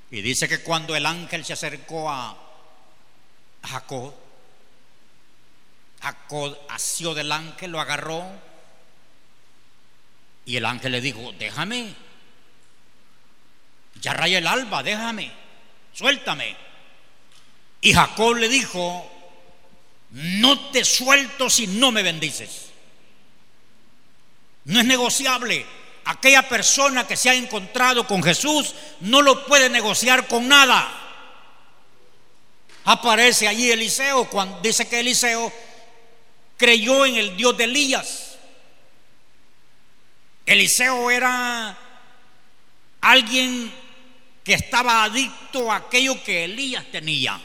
[0.09, 2.35] Y dice que cuando el ángel se acercó a
[3.63, 4.13] Jacob,
[6.01, 8.25] Jacob asió del ángel, lo agarró
[10.45, 11.93] y el ángel le dijo, déjame,
[14.01, 15.31] ya raya el alba, déjame,
[15.93, 16.70] suéltame.
[17.81, 19.11] Y Jacob le dijo,
[20.11, 22.67] no te suelto si no me bendices.
[24.65, 25.65] No es negociable.
[26.05, 30.97] Aquella persona que se ha encontrado con Jesús no lo puede negociar con nada.
[32.85, 35.51] Aparece allí Eliseo, cuando dice que Eliseo
[36.57, 38.37] creyó en el Dios de Elías.
[40.45, 41.77] Eliseo era
[43.01, 43.71] alguien
[44.43, 47.39] que estaba adicto a aquello que Elías tenía.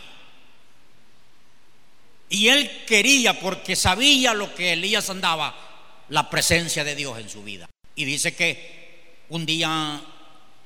[2.29, 5.55] Y él quería, porque sabía lo que Elías andaba,
[6.09, 7.69] la presencia de Dios en su vida.
[7.95, 10.03] Y dice que un día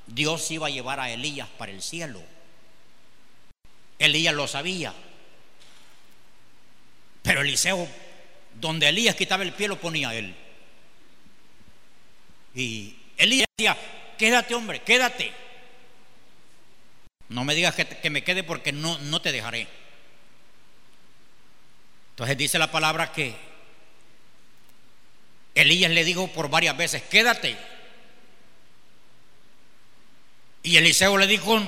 [0.07, 2.21] Dios iba a llevar a Elías para el cielo.
[3.99, 4.93] Elías lo sabía.
[7.21, 7.87] Pero Eliseo,
[8.59, 10.35] donde Elías quitaba el pie, lo ponía él.
[12.55, 13.77] Y Elías decía,
[14.17, 15.31] quédate hombre, quédate.
[17.29, 19.67] No me digas que, que me quede porque no, no te dejaré.
[22.11, 23.35] Entonces dice la palabra que
[25.55, 27.57] Elías le dijo por varias veces, quédate.
[30.63, 31.59] Y Eliseo le dijo,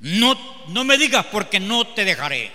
[0.00, 2.52] no, no me digas porque no te dejaré.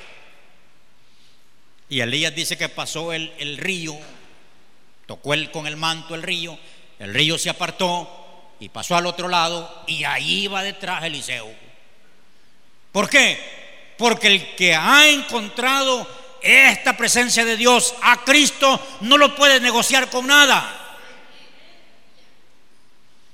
[1.89, 3.97] Y Elías dice que pasó el, el río,
[5.05, 6.57] tocó él con el manto el río,
[6.99, 11.51] el río se apartó y pasó al otro lado y ahí iba detrás Eliseo.
[12.91, 13.37] ¿Por qué?
[13.97, 16.07] Porque el que ha encontrado
[16.43, 20.97] esta presencia de Dios a Cristo no lo puede negociar con nada.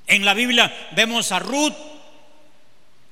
[0.06, 1.74] En la Biblia vemos a Ruth.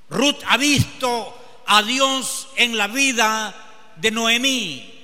[0.09, 3.53] Ruth ha visto a Dios en la vida
[3.95, 5.03] de Noemí,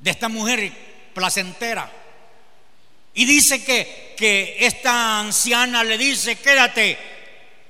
[0.00, 0.72] de esta mujer
[1.12, 1.92] placentera.
[3.12, 6.98] Y dice que, que esta anciana le dice, quédate,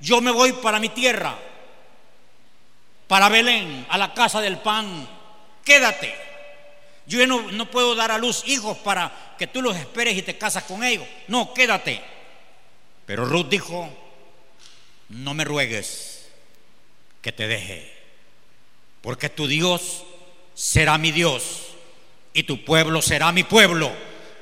[0.00, 1.36] yo me voy para mi tierra,
[3.08, 5.17] para Belén, a la casa del pan
[5.68, 6.14] quédate.
[7.06, 10.38] Yo no, no puedo dar a luz hijos para que tú los esperes y te
[10.38, 11.06] casas con ellos.
[11.28, 12.02] No, quédate.
[13.04, 13.88] Pero Ruth dijo,
[15.10, 16.28] no me ruegues
[17.20, 17.94] que te deje,
[19.02, 20.04] porque tu Dios
[20.54, 21.68] será mi Dios
[22.32, 23.92] y tu pueblo será mi pueblo.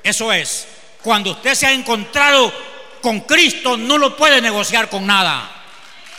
[0.03, 0.67] Eso es,
[1.01, 2.53] cuando usted se ha encontrado
[3.01, 5.49] con Cristo, no lo puede negociar con nada,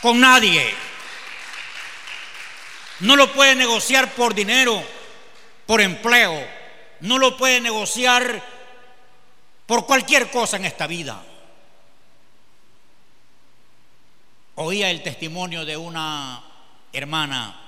[0.02, 0.74] con nadie.
[3.00, 4.82] No lo puede negociar por dinero,
[5.68, 6.48] por empleo,
[7.00, 8.42] no lo puede negociar
[9.66, 11.22] por cualquier cosa en esta vida.
[14.54, 16.42] Oía el testimonio de una
[16.90, 17.60] hermana.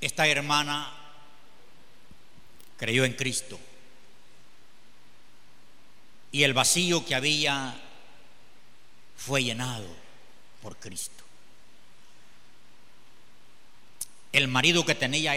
[0.00, 0.92] Esta hermana
[2.76, 3.58] creyó en Cristo.
[6.30, 7.74] Y el vacío que había
[9.16, 9.88] fue llenado
[10.62, 11.13] por Cristo.
[14.34, 15.36] El marido que tenía,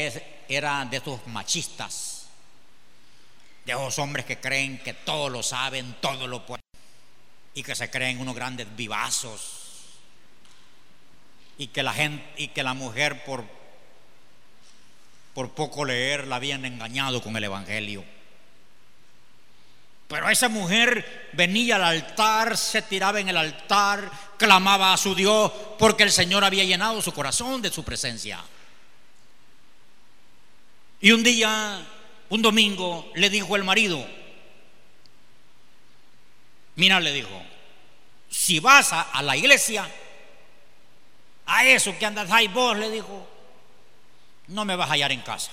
[0.50, 2.26] era de esos machistas,
[3.64, 6.64] de esos hombres que creen que todo lo saben, todo lo pueden,
[7.54, 9.52] y que se creen unos grandes vivazos,
[11.60, 13.46] y que la gente, y que la mujer por,
[15.36, 18.04] por poco leer la habían engañado con el Evangelio.
[20.08, 25.52] Pero esa mujer venía al altar, se tiraba en el altar, clamaba a su Dios
[25.78, 28.44] porque el Señor había llenado su corazón de su presencia.
[31.00, 31.86] Y un día,
[32.30, 34.06] un domingo, le dijo el marido,
[36.76, 37.42] mira, le dijo,
[38.30, 39.90] si vas a, la iglesia,
[41.46, 43.28] a eso que andas ahí vos, le dijo,
[44.48, 45.52] no me vas a hallar en casa.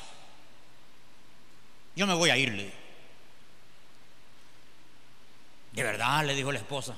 [1.95, 2.73] Yo me voy a irle.
[5.73, 6.25] ¿De verdad?
[6.25, 6.97] le dijo la esposa.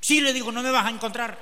[0.00, 1.38] Sí, le dijo, no me vas a encontrar.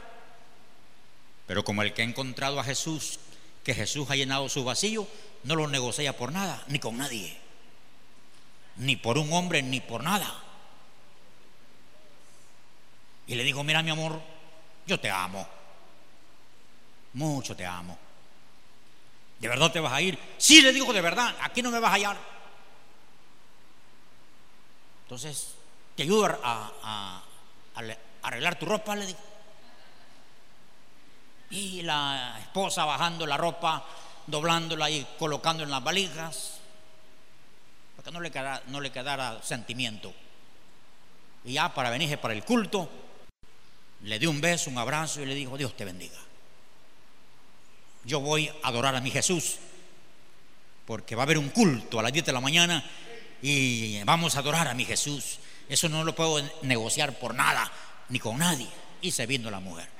[1.47, 3.19] Pero como el que ha encontrado a Jesús,
[3.65, 5.07] que Jesús ha llenado su vacío,
[5.45, 7.39] no lo negocia por nada, ni con nadie.
[8.77, 10.43] Ni por un hombre, ni por nada.
[13.27, 14.21] Y le dijo, mira mi amor,
[14.87, 15.47] yo te amo.
[17.13, 17.99] Mucho te amo.
[19.39, 20.19] ¿De verdad te vas a ir?
[20.37, 22.17] Sí, le dijo, de verdad, aquí no me vas a hallar.
[25.05, 25.55] Entonces,
[25.97, 27.23] te ayudo a,
[28.23, 29.19] arreglar tu ropa, le digo.
[31.51, 33.85] Y la esposa bajando la ropa,
[34.27, 36.61] doblándola y colocando en las valijas,
[37.97, 40.15] porque no le quedara, no le quedara sentimiento.
[41.45, 42.89] Y ya para venirse para el culto,
[44.03, 46.19] le dio un beso, un abrazo y le dijo, Dios te bendiga.
[48.05, 49.57] Yo voy a adorar a mi Jesús,
[50.87, 52.85] porque va a haber un culto a las 10 de la mañana
[53.43, 55.39] y vamos a adorar a mi Jesús.
[55.69, 57.71] Eso no lo puedo negociar por nada,
[58.09, 58.69] ni con nadie.
[59.03, 60.00] Y se vino la mujer.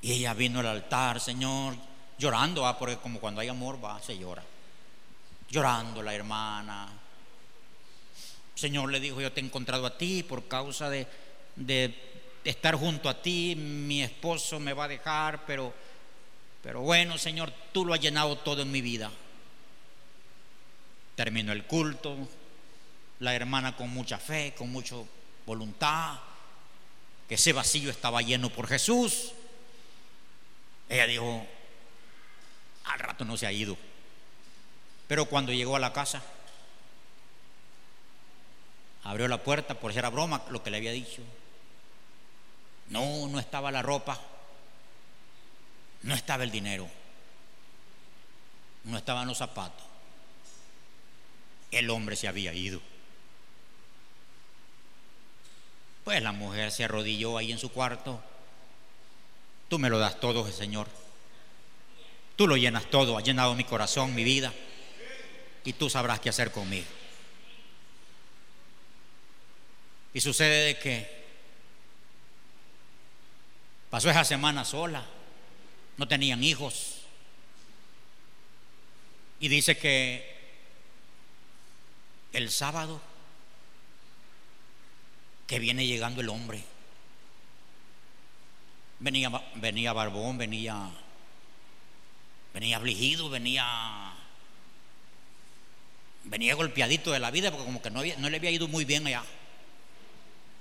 [0.00, 1.74] Y ella vino al altar, Señor,
[2.18, 2.78] llorando, ¿va?
[2.78, 4.44] porque como cuando hay amor, va, se llora.
[5.50, 6.88] Llorando la hermana.
[8.54, 11.06] Señor le dijo, yo te he encontrado a ti por causa de,
[11.56, 11.94] de
[12.44, 15.72] estar junto a ti, mi esposo me va a dejar, pero
[16.62, 19.10] pero bueno, Señor, tú lo has llenado todo en mi vida.
[21.14, 22.16] Terminó el culto,
[23.20, 24.96] la hermana con mucha fe, con mucha
[25.46, 26.18] voluntad,
[27.28, 29.32] que ese vacío estaba lleno por Jesús.
[30.88, 31.46] Ella dijo,
[32.84, 33.76] al rato no se ha ido.
[35.06, 36.22] Pero cuando llegó a la casa,
[39.04, 41.22] abrió la puerta por si era broma lo que le había dicho.
[42.88, 44.18] No, no estaba la ropa.
[46.02, 46.88] No estaba el dinero,
[48.84, 49.84] no estaban los zapatos.
[51.70, 52.80] El hombre se había ido.
[56.04, 58.22] Pues la mujer se arrodilló ahí en su cuarto.
[59.68, 60.88] Tú me lo das todo, Señor.
[62.36, 64.52] Tú lo llenas todo, has llenado mi corazón, mi vida.
[65.64, 66.86] Y tú sabrás qué hacer conmigo.
[70.14, 71.24] Y sucede de que
[73.90, 75.04] pasó esa semana sola
[75.98, 77.02] no tenían hijos.
[79.40, 80.36] Y dice que
[82.32, 83.00] el sábado
[85.46, 86.62] que viene llegando el hombre,
[88.98, 90.90] venía, venía barbón, venía,
[92.52, 94.14] venía afligido, venía,
[96.24, 99.24] venía golpeadito de la vida porque como que no, le había ido muy bien allá.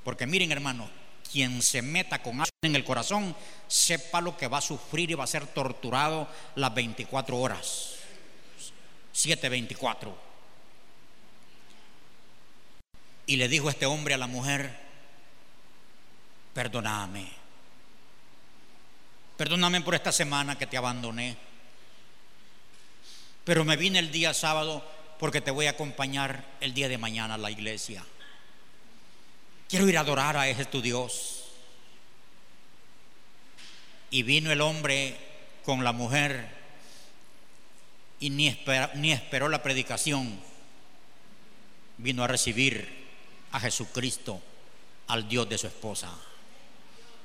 [0.03, 0.89] Porque miren hermano,
[1.31, 3.35] quien se meta con algo en el corazón,
[3.67, 7.95] sepa lo que va a sufrir y va a ser torturado las 24 horas.
[9.13, 10.13] 7.24.
[13.25, 14.73] Y le dijo este hombre a la mujer,
[16.53, 17.36] perdóname,
[19.37, 21.37] perdóname por esta semana que te abandoné,
[23.43, 24.83] pero me vine el día sábado
[25.19, 28.03] porque te voy a acompañar el día de mañana a la iglesia.
[29.69, 31.45] Quiero ir a adorar a ese tu Dios.
[34.09, 35.17] Y vino el hombre
[35.65, 36.49] con la mujer
[38.19, 38.63] y ni,
[38.95, 40.39] ni esperó la predicación.
[41.97, 43.07] Vino a recibir
[43.51, 44.41] a Jesucristo,
[45.07, 46.11] al Dios de su esposa.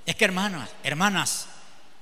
[0.04, 1.46] Es que hermanas, hermanas,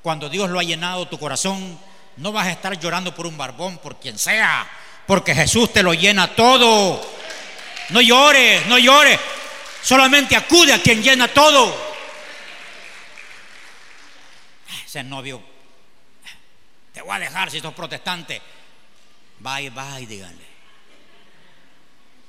[0.03, 1.79] cuando Dios lo ha llenado tu corazón,
[2.17, 4.69] no vas a estar llorando por un barbón, por quien sea,
[5.07, 7.01] porque Jesús te lo llena todo.
[7.91, 9.19] No llores, no llores.
[9.83, 11.75] Solamente acude a quien llena todo.
[14.85, 15.43] Ese novio,
[16.93, 18.41] te voy a dejar si sos protestante.
[19.39, 20.51] Bye, bye, díganle.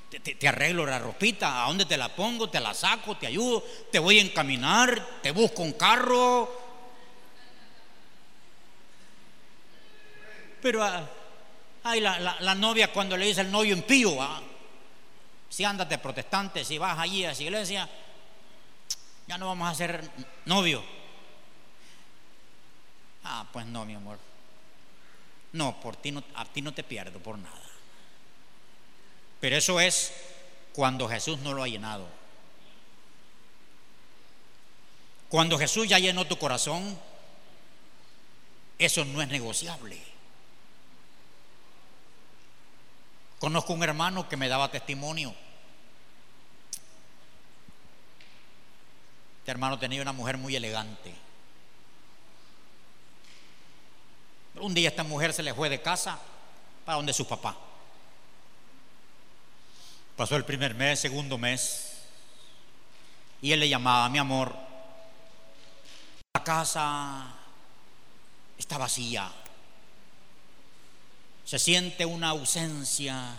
[0.10, 2.50] Te, arreglo la ropita, ¿a dónde te la pongo?
[2.50, 6.61] Te la saco, te ayudo, te voy a encaminar, te busco un carro.
[10.62, 11.10] Pero ah,
[11.84, 14.18] la, novia cuando le dice el novio impío,
[15.50, 17.90] si andas de protestante, si vas allí a esa iglesia,
[19.28, 20.10] ya no vamos a ser
[20.46, 20.84] novio.
[23.24, 24.20] Ah, pues no, mi amor.
[25.54, 27.62] No, por ti no, a ti no te pierdo por nada.
[29.40, 30.14] Pero eso es
[30.74, 32.08] cuando Jesús no lo ha llenado.
[35.30, 36.98] Cuando Jesús ya llenó tu corazón,
[38.78, 40.11] eso no es negociable.
[43.42, 45.34] Conozco un hermano que me daba testimonio.
[49.40, 51.12] Este hermano tenía una mujer muy elegante.
[54.58, 56.20] Un día esta mujer se le fue de casa
[56.86, 57.58] para donde su papá.
[60.16, 61.98] Pasó el primer mes, segundo mes,
[63.42, 64.56] y él le llamaba, mi amor,
[66.36, 67.34] la casa
[68.56, 69.32] está vacía.
[71.46, 73.36] Se siente una ausencia,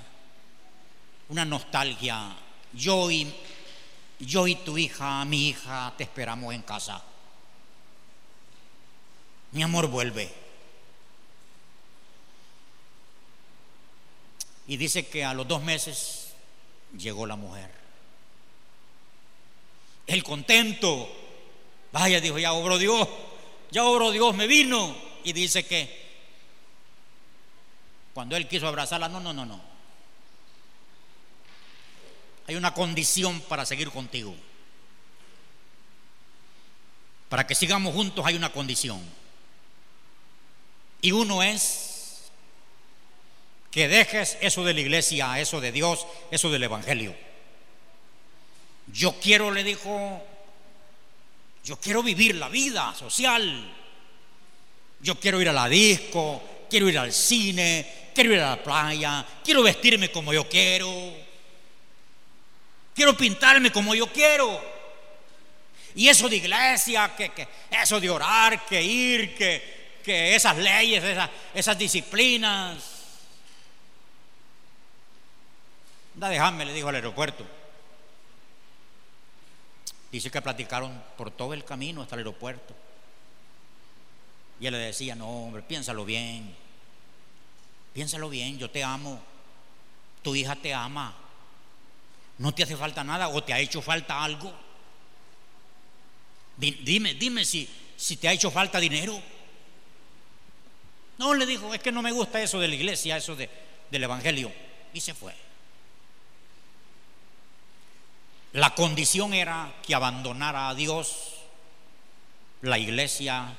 [1.28, 2.36] una nostalgia.
[2.72, 3.32] Yo y,
[4.20, 7.02] yo y tu hija, mi hija, te esperamos en casa.
[9.52, 10.32] Mi amor vuelve.
[14.66, 16.32] Y dice que a los dos meses
[16.96, 17.70] llegó la mujer.
[20.06, 21.08] El contento.
[21.92, 23.08] Vaya, dijo, ya obró Dios.
[23.70, 24.94] Ya obró Dios, me vino.
[25.24, 26.01] Y dice que
[28.14, 29.60] cuando él quiso abrazarla, no, no, no, no.
[32.46, 34.34] Hay una condición para seguir contigo.
[37.28, 39.00] Para que sigamos juntos hay una condición.
[41.00, 42.30] Y uno es
[43.70, 47.16] que dejes eso de la iglesia, eso de Dios, eso del Evangelio.
[48.88, 50.22] Yo quiero, le dijo,
[51.64, 53.72] yo quiero vivir la vida social.
[55.00, 56.42] Yo quiero ir a la disco,
[56.72, 60.88] quiero ir al cine, quiero ir a la playa, quiero vestirme como yo quiero,
[62.94, 64.58] quiero pintarme como yo quiero.
[65.94, 71.28] Y eso de iglesia, que, eso de orar, que ir, que, que esas leyes, esas,
[71.52, 72.82] esas disciplinas.
[76.14, 77.44] Da, déjame, le dijo al aeropuerto.
[80.10, 82.74] Dice que platicaron por todo el camino hasta el aeropuerto.
[84.60, 86.62] Y él le decía, no, hombre, piénsalo bien.
[87.92, 89.20] Piénsalo bien, yo te amo,
[90.22, 91.14] tu hija te ama,
[92.38, 94.52] no te hace falta nada o te ha hecho falta algo.
[96.56, 99.20] Dime, dime si, si te ha hecho falta dinero.
[101.18, 103.48] No, le dijo, es que no me gusta eso de la iglesia, eso de,
[103.90, 104.50] del Evangelio.
[104.94, 105.34] Y se fue.
[108.52, 111.34] La condición era que abandonara a Dios,
[112.62, 113.56] la iglesia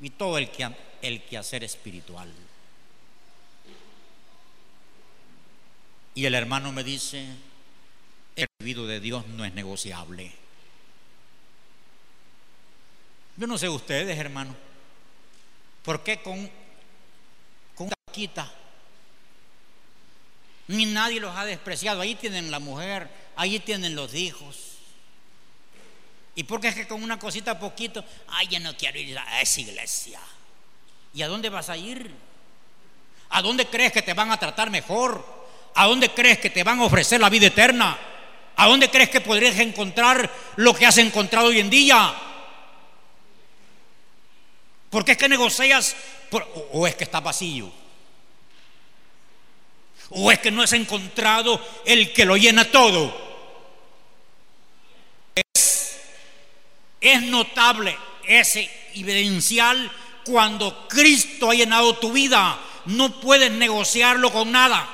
[0.00, 0.68] y todo el, que,
[1.02, 2.32] el quehacer espiritual.
[6.14, 7.24] Y el hermano me dice,
[8.36, 10.32] el recibido de Dios no es negociable.
[13.36, 14.54] Yo no sé ustedes, hermano,
[15.82, 16.50] ¿por qué con,
[17.74, 18.52] con quita?
[20.68, 22.00] Ni nadie los ha despreciado.
[22.00, 24.69] Ahí tienen la mujer, ahí tienen los hijos.
[26.34, 29.40] ¿Y por qué es que con una cosita poquito, ay, ya no quiero ir a
[29.40, 30.20] esa iglesia?
[31.12, 32.10] ¿Y a dónde vas a ir?
[33.30, 35.24] ¿A dónde crees que te van a tratar mejor?
[35.74, 37.98] ¿A dónde crees que te van a ofrecer la vida eterna?
[38.56, 42.14] ¿A dónde crees que podrías encontrar lo que has encontrado hoy en día?
[44.90, 45.96] ¿Por qué es que negocias?
[46.72, 47.70] ¿O es que está vacío?
[50.10, 53.29] ¿O es que no has encontrado el que lo llena todo?
[57.00, 57.96] Es notable,
[58.26, 58.56] es
[58.94, 59.90] evidencial
[60.24, 62.58] cuando Cristo ha llenado tu vida.
[62.86, 64.88] No puedes negociarlo con nada.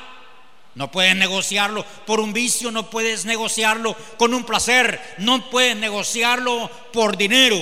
[0.74, 6.70] No puedes negociarlo por un vicio, no puedes negociarlo con un placer, no puedes negociarlo
[6.92, 7.57] por dinero,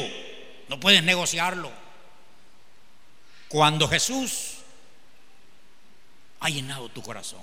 [0.68, 1.70] no puedes negociarlo.
[3.47, 4.55] Cuando Jesús
[6.40, 7.40] ha llenado tu corazón.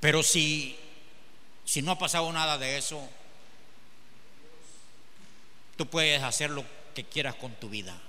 [0.00, 0.76] Pero si,
[1.64, 3.08] si no ha pasado nada de eso,
[5.82, 6.64] tú puedes hacer lo
[6.94, 8.00] que quieras con tu vida.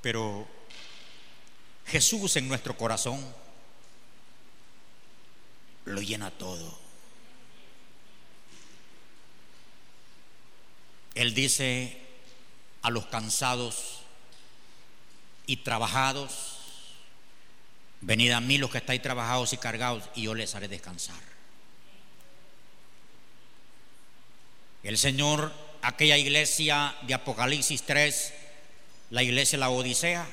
[0.00, 0.46] Pero
[1.86, 3.20] Jesús en nuestro corazón
[5.86, 6.78] lo llena todo.
[11.16, 12.00] Él dice
[12.82, 14.02] a los cansados
[15.48, 16.58] y trabajados,
[18.02, 21.33] venid a mí los que estáis trabajados y cargados y yo les haré descansar.
[24.84, 28.34] El Señor, aquella iglesia de Apocalipsis 3,
[29.10, 30.26] la iglesia la Odisea.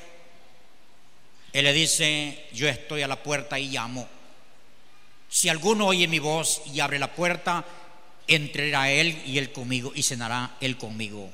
[1.54, 4.06] Él le dice, yo estoy a la puerta y llamo.
[5.30, 7.64] Si alguno oye mi voz y abre la puerta,
[8.28, 11.30] entrará él y él conmigo y cenará él conmigo.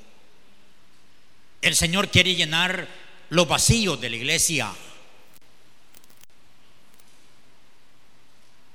[1.60, 2.86] El Señor quiere llenar
[3.30, 4.72] los vacíos de la iglesia.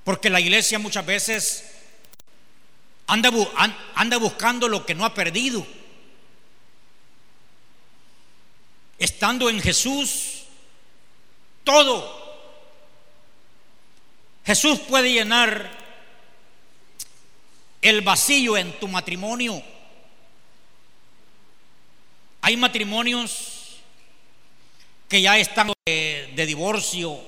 [0.04, 1.72] Porque la iglesia muchas veces
[3.08, 3.32] anda,
[3.95, 5.66] anda buscando lo que no ha perdido.
[8.97, 10.43] Estando en Jesús,
[11.64, 12.24] todo.
[14.45, 15.72] Jesús puede llenar
[17.82, 19.62] el vacío en tu matrimonio.
[22.41, 23.78] Hay matrimonios
[25.08, 27.20] que ya están de, de divorcio.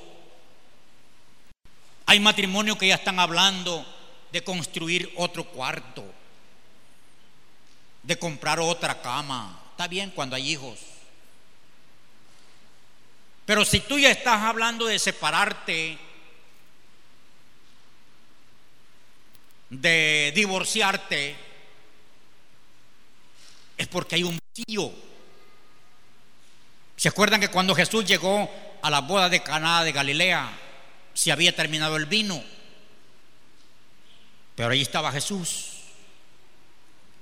[2.05, 3.85] Hay matrimonios que ya están hablando
[4.35, 6.03] de construir otro cuarto,
[8.03, 9.63] de comprar otra cama.
[9.71, 10.77] Está bien cuando hay hijos.
[13.45, 15.97] Pero si tú ya estás hablando de separarte,
[19.69, 21.37] de divorciarte,
[23.77, 24.91] es porque hay un vacío.
[26.97, 30.51] ¿Se acuerdan que cuando Jesús llegó a la boda de Caná de Galilea,
[31.13, 32.43] se había terminado el vino?
[34.55, 35.71] Pero ahí estaba Jesús.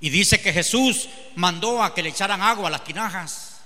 [0.00, 3.60] Y dice que Jesús mandó a que le echaran agua a las tinajas.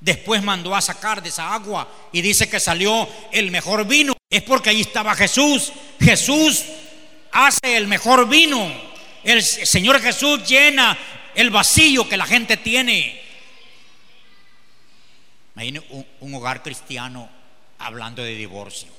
[0.00, 4.14] Después mandó a sacar de esa agua y dice que salió el mejor vino.
[4.30, 5.72] Es porque ahí estaba Jesús.
[5.98, 6.64] Jesús
[7.32, 8.70] hace el mejor vino.
[9.24, 10.96] El Señor Jesús llena
[11.34, 13.20] el vacío que la gente tiene.
[15.54, 17.28] Imagine un, un hogar cristiano
[17.78, 18.92] hablando de divorcio.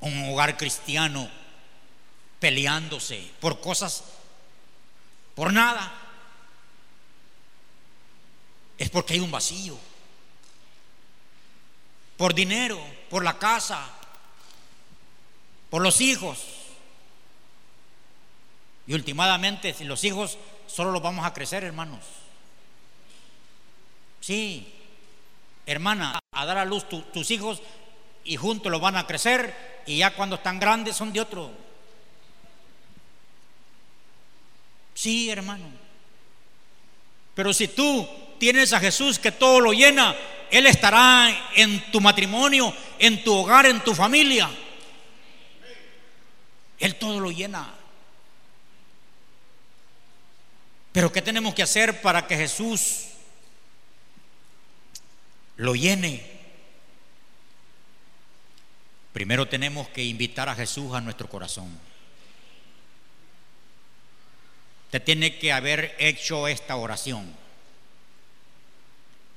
[0.00, 1.28] Un hogar cristiano
[2.38, 4.04] peleándose por cosas
[5.40, 5.90] por nada,
[8.76, 9.78] es porque hay un vacío.
[12.18, 12.78] Por dinero,
[13.08, 13.88] por la casa,
[15.70, 16.44] por los hijos.
[18.86, 20.36] Y últimamente, si los hijos
[20.66, 22.04] solo los vamos a crecer, hermanos.
[24.20, 24.74] Sí,
[25.64, 27.62] hermana, a dar a luz tus hijos
[28.24, 31.50] y juntos los van a crecer y ya cuando están grandes son de otro.
[34.94, 35.66] Sí, hermano.
[37.34, 38.06] Pero si tú
[38.38, 40.14] tienes a Jesús que todo lo llena,
[40.50, 44.50] Él estará en tu matrimonio, en tu hogar, en tu familia.
[46.78, 47.74] Él todo lo llena.
[50.92, 53.06] Pero ¿qué tenemos que hacer para que Jesús
[55.56, 56.29] lo llene?
[59.12, 61.68] Primero tenemos que invitar a Jesús a nuestro corazón.
[64.86, 67.32] Usted tiene que haber hecho esta oración.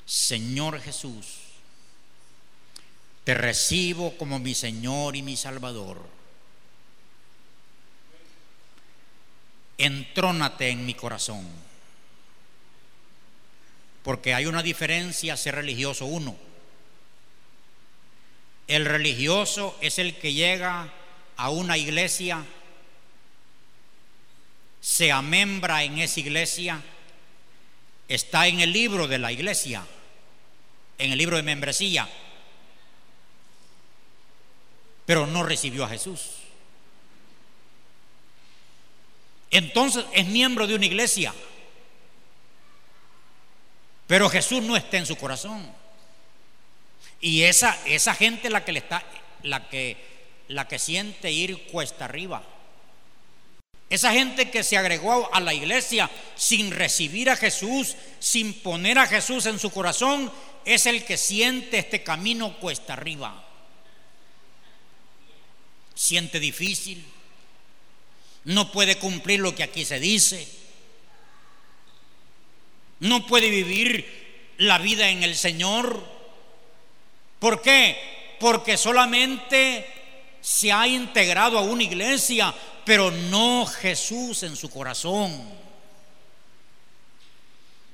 [0.05, 1.37] Señor Jesús,
[3.23, 6.05] te recibo como mi Señor y mi Salvador.
[9.77, 11.47] Entrónate en mi corazón.
[14.03, 16.35] Porque hay una diferencia ser religioso uno.
[18.67, 20.91] El religioso es el que llega
[21.35, 22.45] a una iglesia
[24.83, 26.83] se amembra en esa iglesia,
[28.09, 29.87] está en el libro de la iglesia,
[30.97, 32.09] en el libro de membresía,
[35.05, 36.31] pero no recibió a Jesús.
[39.51, 41.33] Entonces es miembro de una iglesia,
[44.05, 45.73] pero Jesús no está en su corazón.
[47.23, 49.01] Y esa, esa gente la que le está,
[49.43, 49.95] la que,
[50.49, 52.43] la que siente ir cuesta arriba.
[53.89, 59.07] Esa gente que se agregó a la iglesia sin recibir a Jesús, sin poner a
[59.07, 60.29] Jesús en su corazón,
[60.65, 63.41] es el que siente este camino cuesta arriba.
[65.95, 67.05] Siente difícil,
[68.43, 70.45] no puede cumplir lo que aquí se dice,
[72.99, 76.12] no puede vivir la vida en el Señor.
[77.43, 78.37] ¿Por qué?
[78.39, 79.85] Porque solamente
[80.39, 82.53] se ha integrado a una iglesia,
[82.85, 85.43] pero no Jesús en su corazón.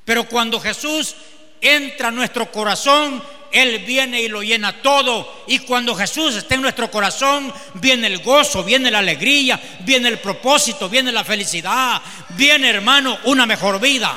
[0.05, 1.15] Pero cuando Jesús
[1.61, 5.43] entra a nuestro corazón, Él viene y lo llena todo.
[5.47, 10.19] Y cuando Jesús está en nuestro corazón, viene el gozo, viene la alegría, viene el
[10.19, 11.99] propósito, viene la felicidad,
[12.37, 14.15] viene hermano una mejor vida.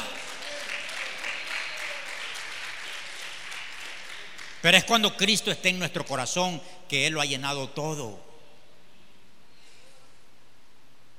[4.63, 8.19] Pero es cuando Cristo está en nuestro corazón que Él lo ha llenado todo.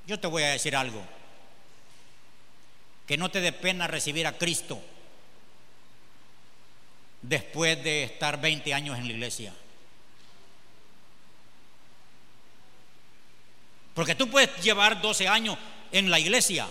[0.06, 1.02] Yo te voy a decir algo.
[3.06, 4.80] que no te dé pena recibir a Cristo
[7.20, 9.52] después de estar 20 años en la iglesia.
[13.94, 15.58] Porque tú puedes llevar 12 años
[15.92, 16.66] en la iglesia,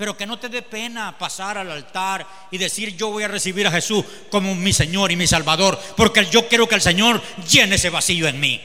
[0.00, 3.66] pero que no te dé pena pasar al altar y decir yo voy a recibir
[3.66, 7.74] a Jesús como mi Señor y mi Salvador, porque yo quiero que el Señor llene
[7.74, 8.62] ese vacío en mí.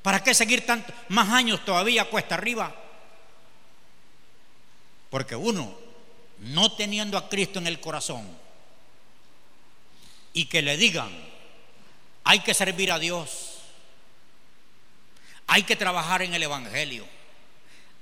[0.00, 2.74] ¿Para qué seguir tantos más años todavía cuesta arriba?
[5.10, 5.70] Porque uno,
[6.38, 8.26] no teniendo a Cristo en el corazón,
[10.32, 11.10] y que le digan,
[12.24, 13.58] hay que servir a Dios,
[15.46, 17.19] hay que trabajar en el Evangelio,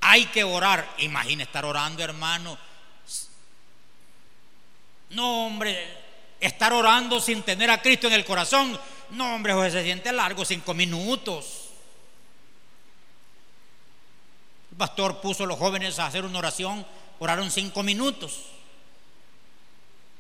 [0.01, 0.89] hay que orar.
[0.99, 2.59] Imagina estar orando, hermano.
[5.11, 5.87] No, hombre,
[6.41, 8.79] estar orando sin tener a Cristo en el corazón.
[9.11, 11.69] No, hombre, se siente largo, cinco minutos.
[14.79, 16.87] pastor puso a los jóvenes a hacer una oración,
[17.19, 18.45] oraron cinco minutos.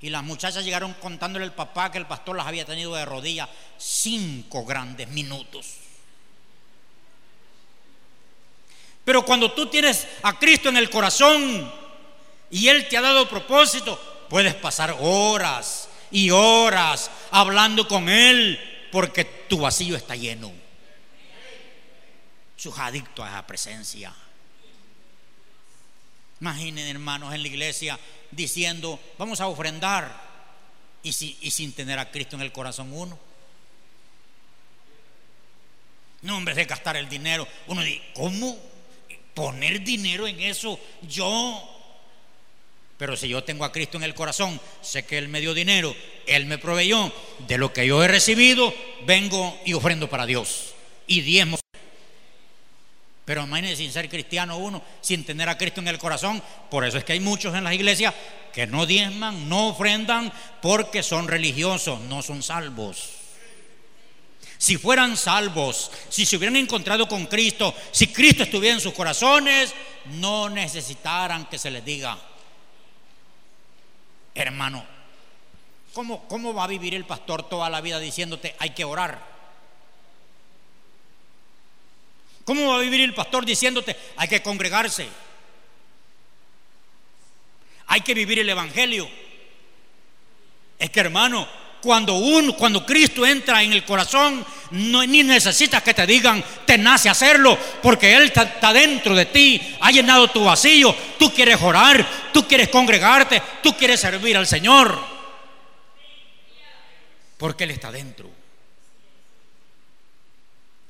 [0.00, 3.48] Y las muchachas llegaron contándole al papá que el pastor las había tenido de rodillas
[3.78, 5.76] cinco grandes minutos.
[9.08, 11.72] Pero cuando tú tienes a Cristo en el corazón
[12.50, 13.98] y Él te ha dado propósito,
[14.28, 18.60] puedes pasar horas y horas hablando con Él
[18.92, 20.52] porque tu vacío está lleno.
[22.54, 24.14] Sus adictos a esa presencia.
[26.42, 27.98] Imaginen hermanos en la iglesia
[28.30, 30.20] diciendo, vamos a ofrendar
[31.02, 33.18] y, sin tener a Cristo en el corazón uno.
[36.20, 37.48] No, hombre, de gastar el dinero.
[37.68, 38.76] Uno dice, ¿cómo
[39.38, 41.62] poner dinero en eso yo?
[42.98, 45.94] Pero si yo tengo a Cristo en el corazón, sé que Él me dio dinero,
[46.26, 47.12] Él me proveyó,
[47.46, 48.74] de lo que yo he recibido,
[49.06, 50.74] vengo y ofrendo para Dios.
[51.06, 51.56] Y diezmo.
[53.24, 56.42] Pero imagínense sin ser cristiano uno, sin tener a Cristo en el corazón.
[56.68, 58.12] Por eso es que hay muchos en las iglesias
[58.52, 63.17] que no diezman, no ofrendan, porque son religiosos, no son salvos.
[64.58, 69.72] Si fueran salvos, si se hubieran encontrado con Cristo, si Cristo estuviera en sus corazones,
[70.06, 72.18] no necesitaran que se les diga,
[74.34, 74.84] hermano,
[75.92, 79.38] ¿cómo, cómo va a vivir el pastor toda la vida diciéndote hay que orar?
[82.44, 85.06] ¿Cómo va a vivir el pastor diciéndote, hay que congregarse?
[87.86, 89.08] Hay que vivir el Evangelio.
[90.78, 91.46] Es que hermano,
[91.80, 96.76] cuando uno, cuando Cristo entra en el corazón, no, ni necesitas que te digan, te
[96.76, 102.06] nace hacerlo, porque Él está, dentro de ti, ha llenado tu vacío, tú quieres orar,
[102.32, 104.98] tú quieres congregarte, tú quieres servir al Señor,
[107.36, 108.30] porque Él está dentro.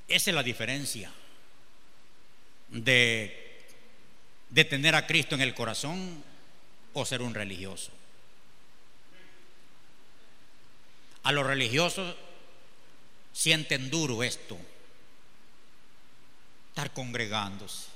[0.09, 1.11] Esa es la diferencia
[2.69, 3.67] de,
[4.49, 6.25] de tener a Cristo en el corazón
[6.95, 7.98] o ser un religioso.
[11.29, 12.17] A los religiosos
[13.35, 14.57] sienten duro esto,
[16.71, 17.91] estar congregándose.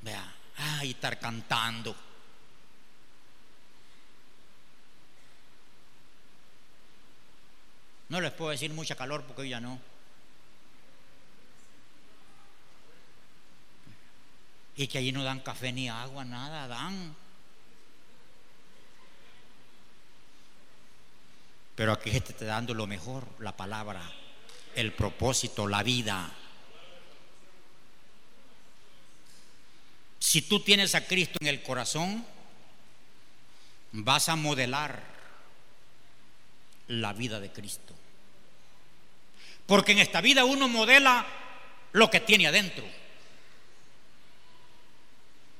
[0.00, 1.94] Vea, ay, estar cantando.
[8.08, 9.78] No les puedo decir mucha calor porque ya no.
[14.74, 17.14] y que allí no dan café ni agua, nada dan.
[21.80, 24.02] Pero aquí está dando lo mejor, la palabra,
[24.74, 26.30] el propósito, la vida.
[30.18, 32.22] Si tú tienes a Cristo en el corazón,
[33.92, 35.02] vas a modelar
[36.88, 37.94] la vida de Cristo.
[39.64, 41.24] Porque en esta vida uno modela
[41.92, 42.84] lo que tiene adentro.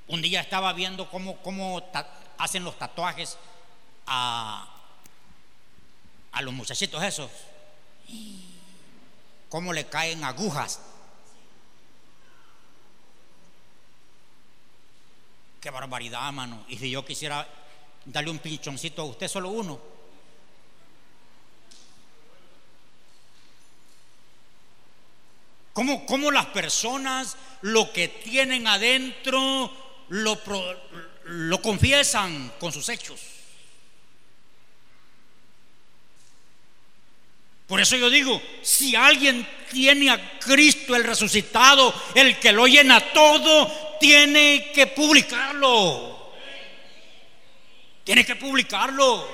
[0.09, 1.83] Un día estaba viendo cómo, cómo
[2.37, 3.39] hacen los tatuajes
[4.07, 4.80] a,
[6.33, 7.31] a los muchachitos esos.
[9.49, 10.81] Cómo le caen agujas.
[15.61, 16.65] Qué barbaridad, mano.
[16.69, 17.47] Y si yo quisiera
[18.05, 19.81] darle un pinchoncito a usted, solo uno.
[25.73, 29.71] ¿Cómo, cómo las personas lo que tienen adentro
[30.09, 30.39] lo,
[31.25, 33.40] lo confiesan con sus hechos.
[37.71, 42.99] Por eso yo digo, si alguien tiene a Cristo el resucitado, el que lo llena
[43.13, 46.33] todo, tiene que publicarlo.
[48.03, 49.25] Tiene que publicarlo.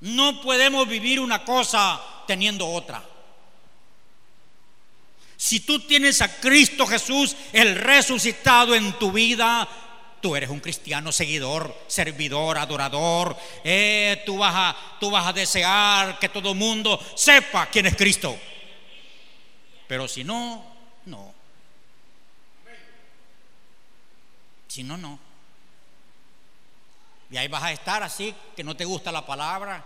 [0.00, 3.02] No podemos vivir una cosa teniendo otra.
[5.38, 9.66] Si tú tienes a Cristo Jesús, el resucitado en tu vida,
[10.22, 13.36] tú eres un cristiano seguidor, servidor, adorador.
[13.64, 18.38] Eh, tú, vas a, tú vas a desear que todo mundo sepa quién es Cristo.
[19.88, 20.64] Pero si no,
[21.04, 21.34] no.
[24.68, 25.18] Si no, no.
[27.30, 29.84] Y ahí vas a estar así, que no te gusta la palabra.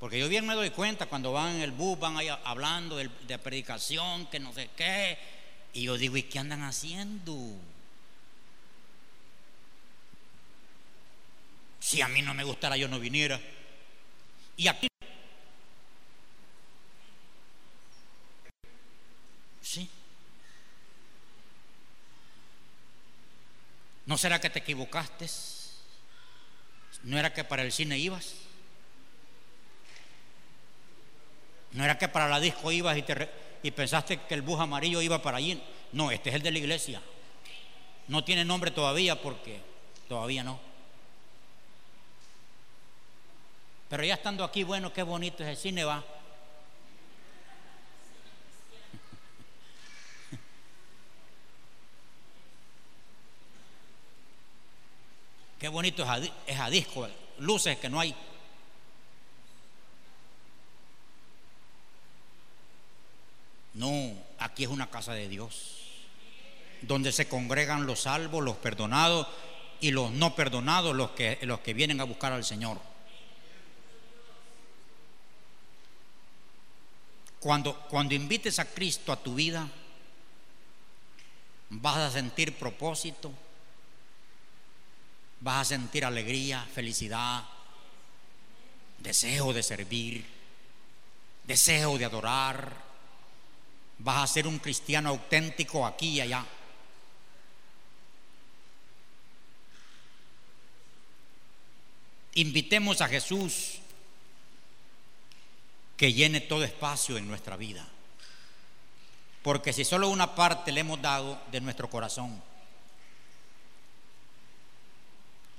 [0.00, 3.38] Porque yo bien me doy cuenta cuando van en el bus, van ahí hablando de,
[3.38, 5.18] predicación, que no sé qué.
[5.72, 7.34] Y yo digo, ¿y qué andan haciendo?
[11.86, 13.40] Si a mí no me gustara, yo no viniera.
[14.56, 14.88] Y aquí.
[19.62, 19.88] Sí.
[24.04, 25.26] ¿No será que te equivocaste?
[27.04, 28.34] ¿No era que para el cine ibas?
[31.70, 33.04] ¿No era que para la disco ibas y,
[33.62, 35.62] y pensaste que el bus amarillo iba para allí?
[35.92, 37.00] No, este es el de la iglesia.
[38.08, 39.60] No tiene nombre todavía porque
[40.08, 40.66] todavía no.
[43.88, 46.02] Pero ya estando aquí, bueno, qué bonito es el cine, va.
[55.60, 56.04] Qué bonito
[56.46, 57.08] es a, disco,
[57.38, 58.12] luces que no hay.
[63.74, 66.02] No, aquí es una casa de Dios,
[66.82, 69.28] donde se congregan los salvos, los perdonados
[69.80, 72.80] y los no perdonados, los que, los que vienen a buscar al Señor.
[77.46, 79.70] Cuando, cuando invites a Cristo a tu vida,
[81.70, 83.32] vas a sentir propósito,
[85.38, 87.44] vas a sentir alegría, felicidad,
[88.98, 90.26] deseo de servir,
[91.44, 92.82] deseo de adorar.
[94.00, 96.44] Vas a ser un cristiano auténtico aquí y allá.
[102.34, 103.78] Invitemos a Jesús
[105.96, 107.86] que llene todo espacio en nuestra vida.
[109.42, 112.42] Porque si solo una parte le hemos dado de nuestro corazón,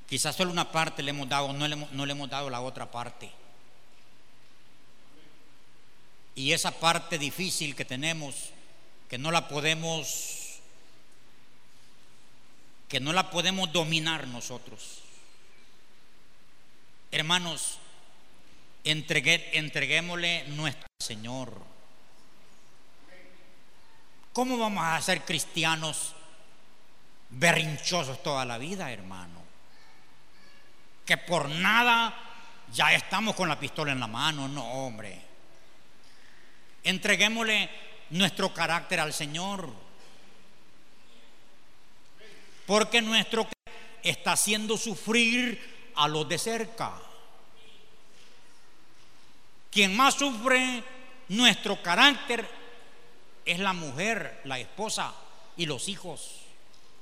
[0.08, 3.30] Quizás solo una parte le hemos dado, no le, hemos dado la otra parte.
[6.34, 8.52] Y esa parte difícil que tenemos,
[9.10, 10.60] que no la podemos,
[12.88, 15.00] que no la podemos dominar nosotros.
[17.12, 17.78] Hermanos,
[18.84, 21.54] entreguémosle nuestro Señor.
[24.34, 26.14] ¿Cómo vamos a ser cristianos
[27.30, 29.48] berrinchosos toda la vida, hermano?
[31.08, 32.14] que por nada
[32.74, 34.50] ya estamos con la pistola en la mano.
[34.50, 35.18] No, hombre.
[36.84, 37.70] Entreguémosle
[38.10, 39.74] nuestro carácter al Señor.
[42.66, 43.48] Porque nuestro
[44.04, 46.92] está haciendo sufrir a los de cerca.
[49.78, 50.84] Quien más sufre
[51.28, 52.50] nuestro carácter
[53.46, 55.14] es la mujer, la esposa
[55.56, 56.32] y los hijos.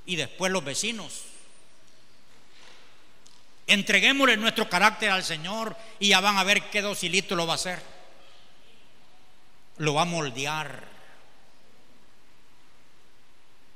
[0.04, 1.22] Y después los vecinos.
[3.66, 7.56] Entreguémosle nuestro carácter al Señor y ya van a ver qué docilito lo va a
[7.56, 7.80] hacer.
[9.78, 10.84] Lo va a moldear.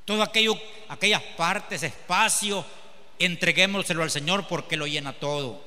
[0.05, 2.67] Todo aquello, aquellas partes, espacio,
[3.19, 5.65] entreguémoselo al Señor porque lo llena todo.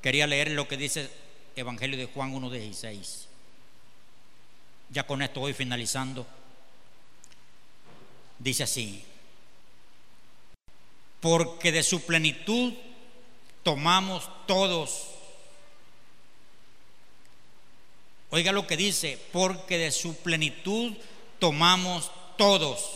[0.00, 1.21] Quería leer lo que dice
[1.56, 3.26] Evangelio de Juan 1.16.
[4.90, 6.26] Ya con esto voy finalizando.
[8.38, 9.04] Dice así,
[11.20, 12.74] porque de su plenitud
[13.62, 15.08] tomamos todos.
[18.30, 20.94] Oiga lo que dice, porque de su plenitud
[21.38, 22.90] tomamos todos.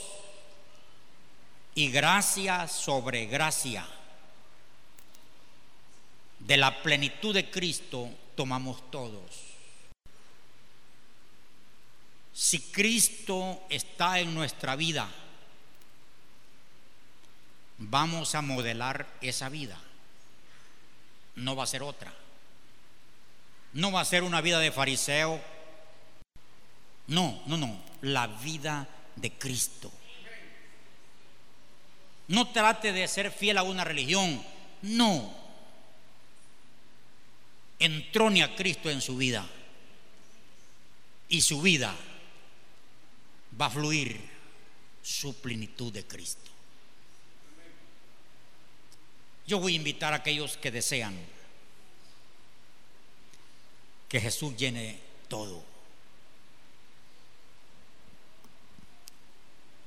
[1.74, 3.86] Y gracia sobre gracia.
[6.40, 9.42] De la plenitud de Cristo tomamos todos.
[12.32, 15.08] Si Cristo está en nuestra vida,
[17.78, 19.80] vamos a modelar esa vida
[21.36, 22.12] no va a ser otra.
[23.74, 25.40] No va a ser una vida de fariseo.
[27.06, 27.78] No, no, no.
[28.00, 29.92] La vida de Cristo.
[32.28, 34.42] No trate de ser fiel a una religión.
[34.82, 35.45] No.
[37.78, 39.46] Entrone a Cristo en su vida.
[41.28, 41.94] Y su vida
[43.60, 44.20] va a fluir
[45.02, 46.50] su plenitud de Cristo.
[49.46, 51.16] Yo voy a invitar a aquellos que desean
[54.08, 54.98] que Jesús llene
[55.28, 55.62] todo.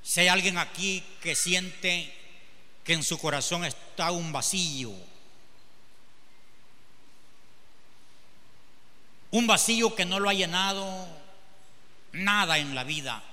[0.03, 2.13] Si hay alguien aquí que siente
[2.83, 4.91] que en su corazón está un vacío,
[9.31, 11.07] un vacío que no lo ha llenado
[12.11, 13.23] nada en la vida,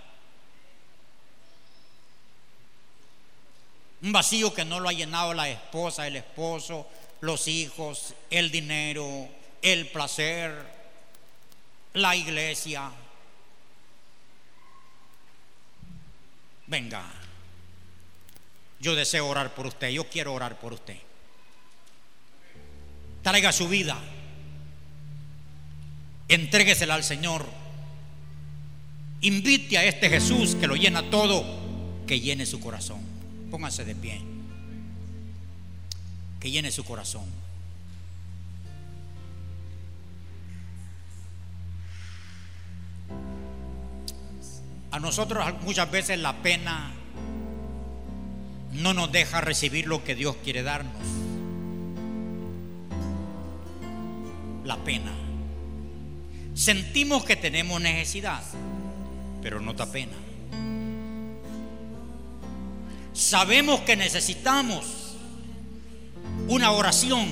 [4.02, 6.86] un vacío que no lo ha llenado la esposa, el esposo,
[7.20, 9.28] los hijos, el dinero,
[9.62, 10.54] el placer,
[11.94, 12.90] la iglesia.
[16.66, 17.04] Venga,
[18.80, 20.98] yo deseo orar por usted, yo quiero orar por usted.
[23.22, 23.98] Traiga su vida,
[26.28, 27.46] entréguesela al Señor.
[29.20, 31.44] Invite a este Jesús que lo llena todo,
[32.06, 33.00] que llene su corazón.
[33.50, 34.20] Póngase de pie.
[36.40, 37.24] Que llene su corazón.
[44.90, 46.90] A nosotros muchas veces la pena
[48.72, 50.94] no nos deja recibir lo que Dios quiere darnos.
[54.64, 55.25] La pena.
[56.56, 58.42] Sentimos que tenemos necesidad,
[59.42, 60.14] pero no da pena.
[63.12, 65.16] Sabemos que necesitamos
[66.48, 67.28] una oración,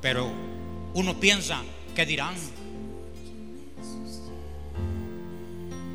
[0.00, 0.32] pero
[0.94, 1.60] uno piensa,
[1.96, 2.36] ¿qué dirán?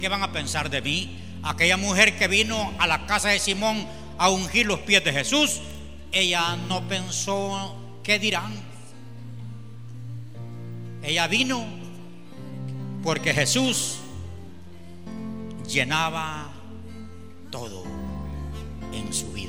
[0.01, 1.17] ¿Qué van a pensar de mí?
[1.41, 5.61] Aquella mujer que vino a la casa de Simón a ungir los pies de Jesús,
[6.11, 8.70] ella no pensó, ¿qué dirán?
[11.03, 11.65] Ella vino
[13.03, 13.97] porque Jesús
[15.67, 16.51] llenaba
[17.49, 17.83] todo
[18.93, 19.40] en su vida.